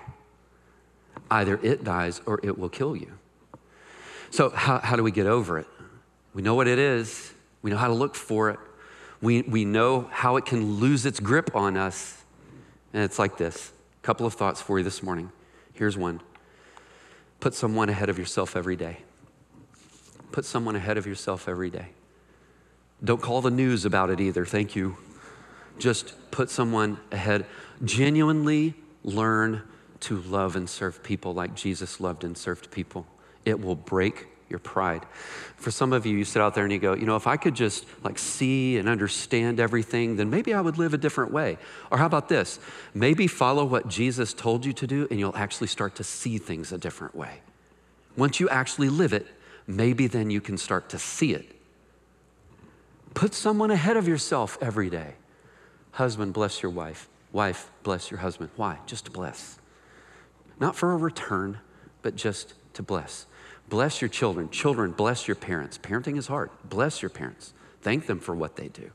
Either 1.31 1.59
it 1.62 1.85
dies 1.85 2.20
or 2.27 2.40
it 2.42 2.59
will 2.59 2.68
kill 2.68 2.96
you. 2.96 3.12
So, 4.31 4.51
how, 4.51 4.79
how 4.79 4.96
do 4.96 5.03
we 5.03 5.11
get 5.11 5.27
over 5.27 5.59
it? 5.59 5.66
We 6.35 6.42
know 6.42 6.55
what 6.55 6.68
it 6.68 6.79
is, 6.79 7.33
we 7.62 7.70
know 7.70 7.77
how 7.77 7.88
to 7.88 7.94
look 7.94 8.14
for 8.14 8.51
it, 8.51 8.59
we, 9.20 9.42
we 9.42 9.64
know 9.64 10.09
how 10.11 10.37
it 10.37 10.46
can 10.46 10.74
lose 10.74 11.07
its 11.07 11.20
grip 11.20 11.55
on 11.55 11.77
us. 11.77 12.24
And 12.92 13.03
it's 13.03 13.18
like 13.18 13.37
this 13.37 13.72
a 14.03 14.07
couple 14.07 14.27
of 14.27 14.35
thoughts 14.35 14.61
for 14.61 14.79
you 14.79 14.85
this 14.85 15.03
morning. 15.03 15.31
Here's 15.74 15.96
one 15.96 16.20
put 17.40 17.55
someone 17.55 17.88
ahead 17.88 18.09
of 18.09 18.18
yourself 18.18 18.57
every 18.57 18.77
day. 18.77 18.98
put 20.33 20.44
someone 20.44 20.77
ahead 20.77 20.98
of 20.98 21.07
yourself 21.07 21.48
every 21.48 21.70
day. 21.70 21.88
Don't 23.02 23.22
call 23.22 23.40
the 23.40 23.50
news 23.50 23.84
about 23.84 24.11
it 24.11 24.20
either. 24.20 24.44
Thank 24.44 24.74
you. 24.74 24.96
Just 25.78 26.14
put 26.30 26.50
someone 26.50 26.98
ahead. 27.12 27.46
Genuinely 27.84 28.74
learn 29.04 29.62
to 30.00 30.20
love 30.22 30.56
and 30.56 30.68
serve 30.68 31.02
people 31.02 31.34
like 31.34 31.54
Jesus 31.54 32.00
loved 32.00 32.24
and 32.24 32.37
served 32.37 32.70
people. 32.70 33.06
It 33.44 33.61
will 33.61 33.76
break 33.76 34.26
your 34.48 34.58
pride. 34.58 35.04
For 35.56 35.70
some 35.70 35.92
of 35.92 36.06
you, 36.06 36.16
you 36.16 36.24
sit 36.24 36.40
out 36.40 36.54
there 36.54 36.64
and 36.64 36.72
you 36.72 36.78
go, 36.78 36.94
you 36.94 37.04
know, 37.04 37.16
if 37.16 37.26
I 37.26 37.37
could 37.37 37.54
just 37.54 37.84
like 38.02 38.18
see 38.18 38.78
and 38.78 38.88
understand 38.88 39.61
everything, 39.61 40.16
then 40.16 40.30
maybe 40.30 40.54
I 40.54 40.61
would 40.61 40.78
live 40.78 40.94
a 40.94 40.98
different 40.98 41.32
way. 41.32 41.58
Or 41.90 41.98
how 41.98 42.06
about 42.06 42.28
this? 42.28 42.58
Maybe 42.94 43.26
follow 43.26 43.64
what 43.64 43.88
Jesus 43.88 44.32
told 44.32 44.64
you 44.64 44.72
to 44.72 44.87
do 44.87 45.06
and 45.11 45.18
you'll 45.18 45.37
actually 45.37 45.66
start 45.66 45.96
to 45.96 46.04
see 46.04 46.38
things 46.38 46.72
a 46.72 46.78
different 46.78 47.14
way. 47.14 47.40
Once 48.16 48.40
you 48.40 48.48
actually 48.48 48.88
live 48.88 49.12
it, 49.12 49.26
maybe 49.66 50.06
then 50.06 50.30
you 50.30 50.40
can 50.40 50.56
start 50.56 50.88
to 50.90 50.98
see 50.98 51.34
it. 51.34 51.58
Put 53.18 53.35
someone 53.35 53.72
ahead 53.72 53.96
of 53.96 54.07
yourself 54.07 54.57
every 54.61 54.88
day. 54.88 55.14
Husband, 55.90 56.33
bless 56.33 56.62
your 56.62 56.70
wife. 56.70 57.09
Wife, 57.33 57.68
bless 57.83 58.12
your 58.12 58.20
husband. 58.20 58.50
Why? 58.54 58.78
Just 58.87 59.07
to 59.07 59.11
bless. 59.11 59.59
Not 60.61 60.76
for 60.76 60.92
a 60.92 60.96
return, 60.96 61.59
but 62.02 62.14
just 62.14 62.54
to 62.74 62.83
bless. 62.85 63.26
Bless 63.68 64.00
your 64.00 64.09
children. 64.09 64.50
Children, 64.50 64.92
bless 64.92 65.26
your 65.26 65.35
parents. 65.35 65.78
Parenting 65.78 66.16
is 66.16 66.28
hard. 66.28 66.50
Bless 66.62 67.02
your 67.02 67.09
parents. 67.09 67.54
Thank 67.83 68.07
them 68.07 68.20
for 68.20 68.37
what 68.37 68.54
they 68.54 68.68
do. 68.68 68.92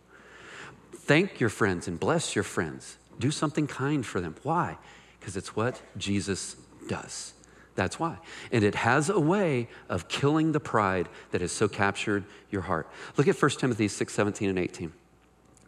Thank 0.93 1.41
your 1.41 1.49
friends 1.49 1.89
and 1.89 1.99
bless 1.99 2.33
your 2.33 2.45
friends. 2.45 2.95
Do 3.19 3.29
something 3.29 3.67
kind 3.67 4.05
for 4.05 4.21
them. 4.21 4.37
Why? 4.43 4.77
Because 5.19 5.35
it's 5.35 5.53
what 5.53 5.81
Jesus 5.97 6.55
does. 6.87 7.33
That's 7.75 7.99
why. 7.99 8.17
And 8.51 8.63
it 8.63 8.75
has 8.75 9.09
a 9.09 9.19
way 9.19 9.67
of 9.89 10.07
killing 10.07 10.51
the 10.51 10.59
pride 10.59 11.09
that 11.31 11.41
has 11.41 11.51
so 11.51 11.67
captured 11.67 12.23
your 12.51 12.61
heart. 12.61 12.87
Look 13.17 13.27
at 13.27 13.41
1 13.41 13.51
Timothy 13.51 13.87
6 13.87 14.13
17 14.13 14.49
and 14.49 14.59
18. 14.59 14.93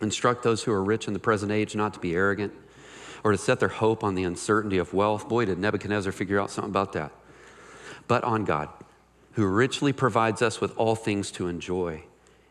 Instruct 0.02 0.44
those 0.44 0.64
who 0.64 0.72
are 0.72 0.84
rich 0.84 1.08
in 1.08 1.14
the 1.14 1.20
present 1.20 1.52
age 1.52 1.76
not 1.76 1.94
to 1.94 2.00
be 2.00 2.14
arrogant 2.14 2.54
or 3.24 3.32
to 3.32 3.38
set 3.38 3.60
their 3.60 3.70
hope 3.70 4.04
on 4.04 4.14
the 4.14 4.24
uncertainty 4.24 4.78
of 4.78 4.94
wealth. 4.94 5.28
Boy, 5.28 5.46
did 5.46 5.58
Nebuchadnezzar 5.58 6.12
figure 6.12 6.40
out 6.40 6.52
something 6.52 6.70
about 6.70 6.94
that. 6.94 7.12
But 8.08 8.24
on 8.24 8.46
God, 8.46 8.70
who 9.32 9.48
richly 9.48 9.92
provides 9.92 10.42
us 10.42 10.62
with 10.62 10.78
all 10.78 10.96
things 10.96 11.32
to 11.32 11.48
enjoy. 11.48 12.04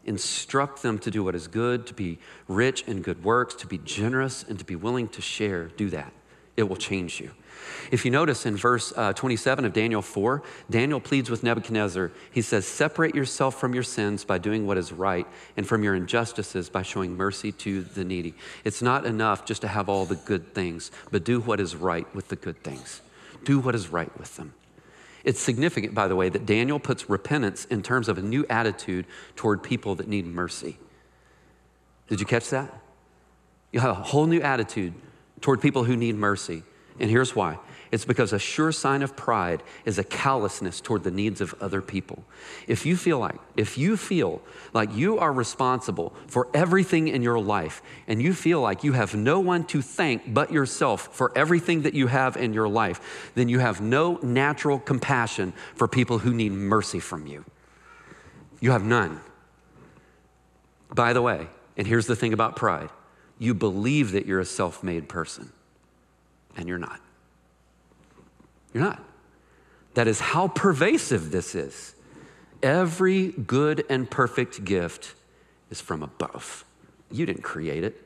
Instruct 0.05 0.83
them 0.83 0.99
to 0.99 1.11
do 1.11 1.23
what 1.25 1.35
is 1.35 1.49
good, 1.49 1.87
to 1.87 1.95
be 1.95 2.19
rich 2.49 2.83
in 2.83 3.03
good 3.03 3.25
works, 3.25 3.55
to 3.55 3.67
be 3.67 3.79
generous, 3.79 4.43
and 4.43 4.59
to 4.59 4.65
be 4.65 4.77
willing 4.77 5.09
to 5.09 5.23
share. 5.23 5.69
Do 5.69 5.89
that. 5.91 6.13
It 6.57 6.65
will 6.65 6.77
change 6.77 7.21
you. 7.21 7.31
If 7.91 8.05
you 8.05 8.11
notice 8.11 8.47
in 8.47 8.57
verse 8.57 8.93
uh, 8.97 9.13
27 9.13 9.65
of 9.65 9.73
Daniel 9.73 10.03
4, 10.03 10.43
Daniel 10.71 11.01
pleads 11.01 11.31
with 11.31 11.43
Nebuchadnezzar. 11.43 12.11
He 12.31 12.43
says, 12.43 12.67
Separate 12.67 13.15
yourself 13.15 13.59
from 13.59 13.75
your 13.75 13.83
sins 13.83 14.25
by 14.25 14.39
doing 14.39 14.67
what 14.67 14.79
is 14.79 14.93
right, 14.93 15.27
and 15.57 15.67
from 15.67 15.83
your 15.83 15.95
injustices 15.95 16.69
by 16.69 16.83
showing 16.83 17.17
mercy 17.17 17.53
to 17.53 17.83
the 17.83 18.05
needy. 18.05 18.35
It's 18.65 18.83
not 18.83 19.07
enough 19.07 19.45
just 19.45 19.63
to 19.63 19.69
have 19.69 19.89
all 19.89 20.05
the 20.05 20.17
good 20.17 20.55
things, 20.55 20.91
but 21.11 21.25
do 21.25 21.41
what 21.41 21.61
is 21.61 21.77
right 21.77 22.13
with 22.15 22.29
the 22.29 22.37
good 22.37 22.63
things. 22.63 23.01
Do 23.45 23.59
what 23.59 23.75
is 23.75 23.89
right 23.89 24.17
with 24.19 24.37
them. 24.37 24.55
It's 25.25 25.41
significant, 25.41 25.95
by 25.95 26.07
the 26.07 26.17
way, 26.17 26.29
that 26.29 26.45
Daniel 26.45 26.79
puts 26.79 27.09
repentance 27.09 27.65
in 27.65 27.83
terms 27.83 28.09
of 28.09 28.19
a 28.19 28.23
new 28.23 28.45
attitude 28.51 29.07
toward 29.37 29.63
people 29.63 29.95
that 29.95 30.07
need 30.07 30.27
mercy. 30.27 30.79
Did 32.09 32.21
you 32.21 32.27
catch 32.27 32.51
that? 32.51 32.73
You 33.73 33.81
have 33.81 33.91
a 33.91 33.95
whole 33.95 34.27
new 34.27 34.41
attitude 34.41 34.95
toward 35.41 35.61
people 35.61 35.85
who 35.85 35.97
need 35.97 36.15
mercy. 36.15 36.63
And 37.01 37.11
here's 37.11 37.35
why 37.35 37.59
it's 37.95 38.05
because 38.05 38.33
a 38.33 38.41
sure 38.41 38.73
sign 38.73 39.03
of 39.03 39.15
pride 39.15 39.63
is 39.85 39.99
a 39.99 40.05
callousness 40.05 40.81
toward 40.81 41.05
the 41.05 41.13
needs 41.13 41.41
of 41.41 41.55
other 41.61 41.81
people. 41.81 42.25
If 42.67 42.85
you 42.85 42.97
feel 42.97 43.21
like, 43.21 43.39
if 43.57 43.79
you 43.79 43.97
feel 43.97 44.43
like 44.73 44.93
you 44.93 45.19
are 45.19 45.33
responsible 45.33 46.13
for 46.27 46.49
everything 46.53 47.07
in 47.07 47.23
your 47.23 47.39
life 47.39 47.83
and 48.09 48.21
you 48.21 48.33
feel 48.33 48.61
like 48.61 48.83
you 48.83 48.95
have 48.95 49.15
no 49.15 49.39
one 49.39 49.65
to 49.67 49.81
thank 49.81 50.35
but 50.35 50.51
yourself 50.51 51.15
for 51.15 51.31
everything 51.39 51.83
that 51.83 51.95
you 51.95 52.09
have 52.09 52.37
in 52.37 52.53
your 52.53 52.69
life, 52.69 53.31
then 53.37 53.49
you 53.49 53.61
have 53.61 53.81
no 53.81 54.19
natural 54.23 54.81
compassion 54.81 55.53
for 55.77 55.87
people 55.87 56.19
who 56.19 56.35
need 56.35 56.51
mercy 56.51 56.99
from 56.99 57.29
you. 57.29 57.45
You 58.61 58.73
have 58.73 58.85
none. 58.85 59.21
By 60.93 61.13
the 61.13 61.23
way, 61.23 61.47
and 61.77 61.87
here's 61.87 62.07
the 62.07 62.17
thing 62.17 62.33
about 62.33 62.57
pride 62.57 62.91
you 63.39 63.55
believe 63.55 64.13
that 64.13 64.27
you're 64.27 64.41
a 64.41 64.45
self 64.45 64.83
made 64.83 65.09
person, 65.09 65.53
and 66.57 66.69
you're 66.69 66.79
not. 66.79 67.01
You're 68.73 68.83
not. 68.83 69.03
That 69.95 70.09
is 70.09 70.21
how 70.21 70.49
pervasive 70.49 71.31
this 71.31 71.55
is. 71.55 71.95
Every 72.63 73.29
good 73.29 73.85
and 73.89 74.11
perfect 74.11 74.65
gift 74.65 75.15
is 75.71 75.81
from 75.81 76.03
above. 76.03 76.65
You 77.11 77.27
didn't 77.27 77.43
create 77.43 77.85
it, 77.85 78.01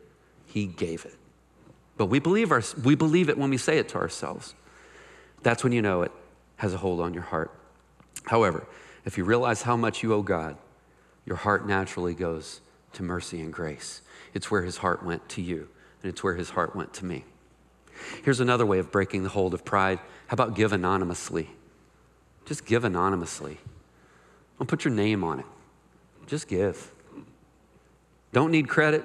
He 0.47 0.67
gave 0.67 1.05
it. 1.05 1.15
But 1.97 2.07
we 2.07 2.19
believe, 2.19 2.53
our, 2.53 2.63
we 2.85 2.95
believe 2.95 3.29
it 3.29 3.39
when 3.39 3.51
we 3.51 3.57
say 3.57 3.79
it 3.79 3.89
to 3.91 3.99
ourselves. 3.99 4.55
That's 5.43 5.65
when 5.65 5.73
you 5.73 5.83
know 5.83 6.03
it 6.03 6.13
has 6.57 6.75
a 6.75 6.77
hold 6.77 7.01
on 7.01 7.15
your 7.15 7.23
heart. 7.23 7.51
However, 8.25 8.67
if 9.05 9.17
you 9.17 9.25
realize 9.25 9.63
how 9.63 9.77
much 9.77 10.03
you 10.03 10.13
owe 10.13 10.23
God, 10.23 10.57
your 11.25 11.37
heart 11.37 11.67
naturally 11.67 12.15
goes 12.15 12.61
to 12.95 13.03
mercy 13.03 13.41
and 13.41 13.53
grace. 13.53 14.03
It's 14.35 14.51
where 14.51 14.63
His 14.63 14.79
heart 14.79 15.05
went 15.05 15.29
to 15.31 15.43
you, 15.43 15.69
and 16.03 16.11
it's 16.11 16.23
where 16.23 16.35
His 16.35 16.51
heart 16.51 16.77
went 16.77 16.93
to 16.95 17.05
me. 17.05 17.25
Here's 18.25 18.41
another 18.41 18.67
way 18.67 18.79
of 18.79 18.91
breaking 18.91 19.23
the 19.23 19.29
hold 19.29 19.55
of 19.55 19.65
pride. 19.65 19.99
How 20.27 20.35
about 20.35 20.55
give 20.55 20.73
anonymously? 20.73 21.49
Just 22.45 22.65
give 22.65 22.85
anonymously. 22.85 23.59
Don't 24.59 24.67
put 24.67 24.85
your 24.85 24.95
name 24.95 25.23
on 25.25 25.41
it. 25.41 25.47
Just 26.27 26.49
give. 26.49 26.91
Don't 28.33 28.51
need 28.51 28.69
credit, 28.69 29.05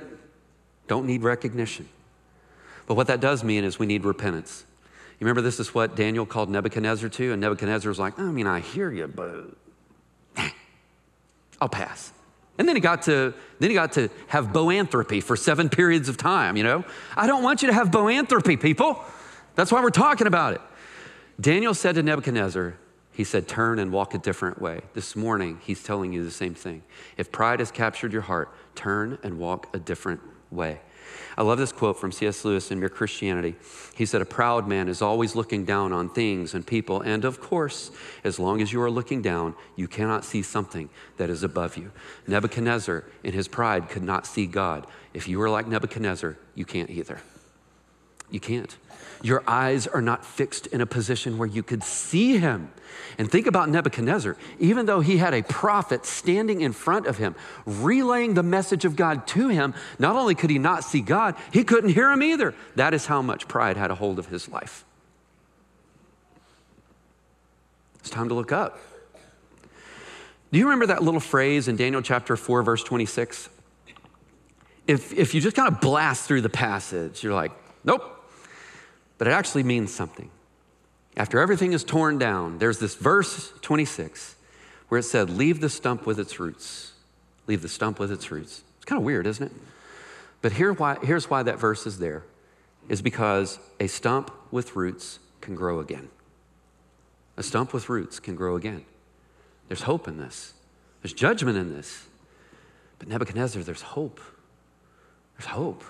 don't 0.87 1.05
need 1.05 1.23
recognition. 1.23 1.87
But 2.85 2.95
what 2.95 3.07
that 3.07 3.21
does 3.21 3.43
mean 3.43 3.63
is 3.63 3.79
we 3.79 3.85
need 3.85 4.03
repentance. 4.03 4.65
You 5.19 5.25
remember 5.25 5.41
this 5.41 5.59
is 5.59 5.73
what 5.73 5.95
Daniel 5.95 6.25
called 6.25 6.49
Nebuchadnezzar 6.49 7.07
to? 7.07 7.31
And 7.31 7.39
Nebuchadnezzar 7.39 7.87
was 7.89 7.99
like, 7.99 8.19
I 8.19 8.23
mean, 8.23 8.47
I 8.47 8.59
hear 8.59 8.91
you, 8.91 9.07
but 9.07 9.45
I'll 11.61 11.69
pass. 11.69 12.11
And 12.57 12.67
then 12.67 12.75
he 12.75 12.81
got 12.81 13.03
to 13.03 13.33
then 13.59 13.69
he 13.69 13.73
got 13.73 13.93
to 13.93 14.09
have 14.27 14.47
boanthropy 14.47 15.23
for 15.23 15.35
seven 15.35 15.69
periods 15.69 16.09
of 16.09 16.17
time, 16.17 16.57
you 16.57 16.63
know? 16.63 16.83
I 17.15 17.27
don't 17.27 17.43
want 17.43 17.61
you 17.61 17.67
to 17.69 17.73
have 17.73 17.89
boanthropy, 17.89 18.61
people. 18.61 19.03
That's 19.55 19.71
why 19.71 19.81
we're 19.81 19.89
talking 19.89 20.27
about 20.27 20.53
it. 20.53 20.61
Daniel 21.39 21.73
said 21.73 21.95
to 21.95 22.03
Nebuchadnezzar, 22.03 22.75
he 23.11 23.23
said, 23.23 23.47
turn 23.47 23.79
and 23.79 23.91
walk 23.91 24.13
a 24.13 24.17
different 24.17 24.61
way. 24.61 24.81
This 24.93 25.15
morning, 25.15 25.59
he's 25.63 25.83
telling 25.83 26.13
you 26.13 26.23
the 26.23 26.31
same 26.31 26.55
thing. 26.55 26.83
If 27.15 27.31
pride 27.31 27.59
has 27.59 27.71
captured 27.71 28.11
your 28.11 28.23
heart, 28.23 28.53
turn 28.75 29.19
and 29.23 29.37
walk 29.37 29.73
a 29.75 29.79
different 29.79 30.21
way. 30.51 30.81
I 31.37 31.43
love 31.43 31.57
this 31.57 31.71
quote 31.71 31.99
from 31.99 32.11
C.S. 32.11 32.45
Lewis 32.45 32.71
in 32.71 32.79
Mere 32.79 32.89
Christianity. 32.89 33.55
He 33.95 34.05
said, 34.05 34.21
A 34.21 34.25
proud 34.25 34.67
man 34.67 34.87
is 34.87 35.01
always 35.01 35.35
looking 35.35 35.65
down 35.65 35.93
on 35.93 36.09
things 36.09 36.53
and 36.53 36.65
people, 36.65 37.01
and 37.01 37.25
of 37.25 37.41
course, 37.41 37.91
as 38.23 38.39
long 38.39 38.61
as 38.61 38.71
you 38.71 38.81
are 38.81 38.91
looking 38.91 39.21
down, 39.21 39.55
you 39.75 39.87
cannot 39.87 40.25
see 40.25 40.41
something 40.41 40.89
that 41.17 41.29
is 41.29 41.43
above 41.43 41.77
you. 41.77 41.91
Nebuchadnezzar, 42.27 43.03
in 43.23 43.33
his 43.33 43.47
pride, 43.47 43.89
could 43.89 44.03
not 44.03 44.25
see 44.27 44.45
God. 44.45 44.87
If 45.13 45.27
you 45.27 45.41
are 45.41 45.49
like 45.49 45.67
Nebuchadnezzar, 45.67 46.37
you 46.55 46.65
can't 46.65 46.89
either. 46.89 47.19
You 48.33 48.39
can't. 48.39 48.75
Your 49.21 49.43
eyes 49.47 49.85
are 49.85 50.01
not 50.01 50.25
fixed 50.25 50.65
in 50.67 50.81
a 50.81 50.87
position 50.87 51.37
where 51.37 51.47
you 51.47 51.61
could 51.61 51.83
see 51.83 52.39
him. 52.39 52.71
And 53.19 53.29
think 53.29 53.45
about 53.45 53.69
Nebuchadnezzar. 53.69 54.35
Even 54.59 54.87
though 54.87 55.01
he 55.01 55.17
had 55.17 55.35
a 55.35 55.43
prophet 55.43 56.03
standing 56.03 56.61
in 56.61 56.73
front 56.73 57.05
of 57.05 57.19
him, 57.19 57.35
relaying 57.67 58.33
the 58.33 58.41
message 58.41 58.85
of 58.85 58.95
God 58.95 59.27
to 59.27 59.49
him, 59.49 59.75
not 59.99 60.15
only 60.15 60.33
could 60.33 60.49
he 60.49 60.57
not 60.57 60.83
see 60.83 60.99
God, 60.99 61.35
he 61.51 61.63
couldn't 61.63 61.91
hear 61.91 62.11
him 62.11 62.23
either. 62.23 62.55
That 62.75 62.95
is 62.95 63.05
how 63.05 63.21
much 63.21 63.47
pride 63.47 63.77
had 63.77 63.91
a 63.91 63.95
hold 63.95 64.17
of 64.17 64.25
his 64.29 64.49
life. 64.49 64.83
It's 67.99 68.09
time 68.09 68.29
to 68.29 68.33
look 68.33 68.51
up. 68.51 68.79
Do 70.51 70.57
you 70.57 70.65
remember 70.65 70.87
that 70.87 71.03
little 71.03 71.19
phrase 71.19 71.67
in 71.67 71.75
Daniel 71.75 72.01
chapter 72.01 72.35
4, 72.35 72.63
verse 72.63 72.83
26? 72.83 73.47
If, 74.87 75.13
if 75.13 75.35
you 75.35 75.39
just 75.39 75.55
kind 75.55 75.71
of 75.71 75.79
blast 75.81 76.27
through 76.27 76.41
the 76.41 76.49
passage, 76.49 77.23
you're 77.23 77.33
like, 77.33 77.51
nope, 77.83 78.22
but 79.23 79.29
it 79.29 79.35
actually 79.35 79.63
means 79.63 79.93
something. 79.93 80.29
After 81.15 81.39
everything 81.39 81.71
is 81.71 81.85
torn 81.85 82.17
down, 82.17 82.57
there's 82.57 82.79
this 82.79 82.95
verse 82.95 83.53
26 83.61 84.35
where 84.89 84.99
it 84.99 85.03
said, 85.03 85.29
Leave 85.29 85.61
the 85.61 85.69
stump 85.69 86.05
with 86.05 86.19
its 86.19 86.41
roots. 86.41 86.91
Leave 87.47 87.61
the 87.61 87.69
stump 87.69 87.99
with 87.99 88.11
its 88.11 88.29
roots. 88.31 88.63
It's 88.75 88.83
kind 88.83 88.99
of 88.99 89.05
weird, 89.05 89.25
isn't 89.25 89.45
it? 89.45 89.53
But 90.41 90.51
here 90.51 90.73
why, 90.73 90.97
here's 91.01 91.29
why 91.29 91.41
that 91.41 91.57
verse 91.57 91.87
is 91.87 91.99
there 91.99 92.23
is 92.89 93.01
because 93.01 93.59
a 93.79 93.87
stump 93.87 94.29
with 94.51 94.75
roots 94.75 95.19
can 95.39 95.55
grow 95.55 95.79
again. 95.79 96.09
A 97.37 97.43
stump 97.43 97.71
with 97.71 97.87
roots 97.87 98.19
can 98.19 98.35
grow 98.35 98.57
again. 98.57 98.83
There's 99.69 99.83
hope 99.83 100.09
in 100.09 100.17
this, 100.17 100.53
there's 101.01 101.13
judgment 101.13 101.57
in 101.57 101.73
this. 101.73 102.07
But 102.99 103.07
Nebuchadnezzar, 103.07 103.63
there's 103.63 103.83
hope. 103.83 104.19
There's 105.37 105.47
hope. 105.47 105.85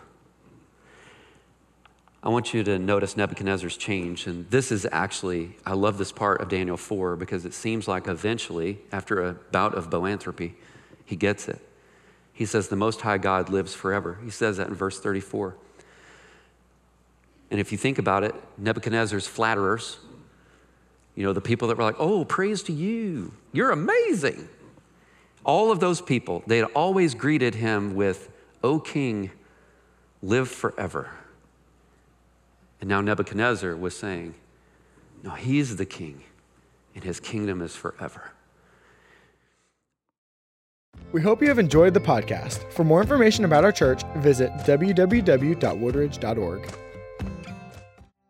I 2.24 2.30
want 2.30 2.54
you 2.54 2.64
to 2.64 2.80
notice 2.80 3.18
Nebuchadnezzar's 3.18 3.76
change. 3.76 4.28
And 4.28 4.50
this 4.50 4.72
is 4.72 4.88
actually, 4.90 5.58
I 5.66 5.74
love 5.74 5.98
this 5.98 6.14
part 6.14 6.40
of 6.40 6.48
Daniel 6.48 6.78
4 6.78 7.18
because 7.18 7.46
it 7.46 7.54
seems 7.54 7.86
like 7.86 8.08
eventually, 8.08 8.80
after 8.94 9.22
a 9.22 9.34
bout 9.34 9.76
of 9.76 9.90
boanthropy, 9.90 10.54
he 11.04 11.18
gets 11.18 11.50
it. 11.50 11.60
He 12.32 12.46
says, 12.46 12.70
The 12.70 12.78
Most 12.78 13.02
High 13.02 13.18
God 13.18 13.50
lives 13.50 13.76
forever. 13.76 14.20
He 14.24 14.30
says 14.30 14.56
that 14.56 14.70
in 14.70 14.74
verse 14.74 15.02
34. 15.02 15.54
And 17.52 17.60
if 17.60 17.74
you 17.74 17.78
think 17.78 18.00
about 18.00 18.24
it, 18.24 18.34
Nebuchadnezzar's 18.58 19.28
flatterers, 19.28 19.98
you 21.16 21.26
know, 21.26 21.34
the 21.34 21.42
people 21.42 21.68
that 21.68 21.78
were 21.78 21.84
like, 21.84 22.00
Oh, 22.00 22.24
praise 22.24 22.64
to 22.64 22.74
you, 22.74 23.34
you're 23.52 23.72
amazing. 23.72 24.48
All 25.44 25.72
of 25.72 25.82
those 25.82 26.00
people, 26.00 26.42
they 26.48 26.58
had 26.58 26.72
always 26.74 27.16
greeted 27.16 27.56
him 27.56 27.96
with, 27.96 28.32
O 28.64 28.80
king, 28.80 29.30
live 30.22 30.48
forever. 30.50 31.12
And 32.84 32.90
now 32.90 33.00
Nebuchadnezzar 33.00 33.78
was 33.78 33.96
saying, 33.96 34.36
No, 35.24 35.30
he's 35.30 35.78
the 35.78 35.86
king, 35.86 36.26
and 36.94 37.02
his 37.02 37.22
kingdom 37.22 37.62
is 37.62 37.78
forever. 37.78 38.34
We 41.14 41.22
hope 41.22 41.42
you 41.42 41.48
have 41.48 41.60
enjoyed 41.60 41.94
the 41.94 42.02
podcast. 42.02 42.70
For 42.74 42.84
more 42.84 43.00
information 43.00 43.46
about 43.46 43.64
our 43.64 43.72
church, 43.72 44.04
visit 44.18 44.52
www.woodridge.org. 44.66 46.83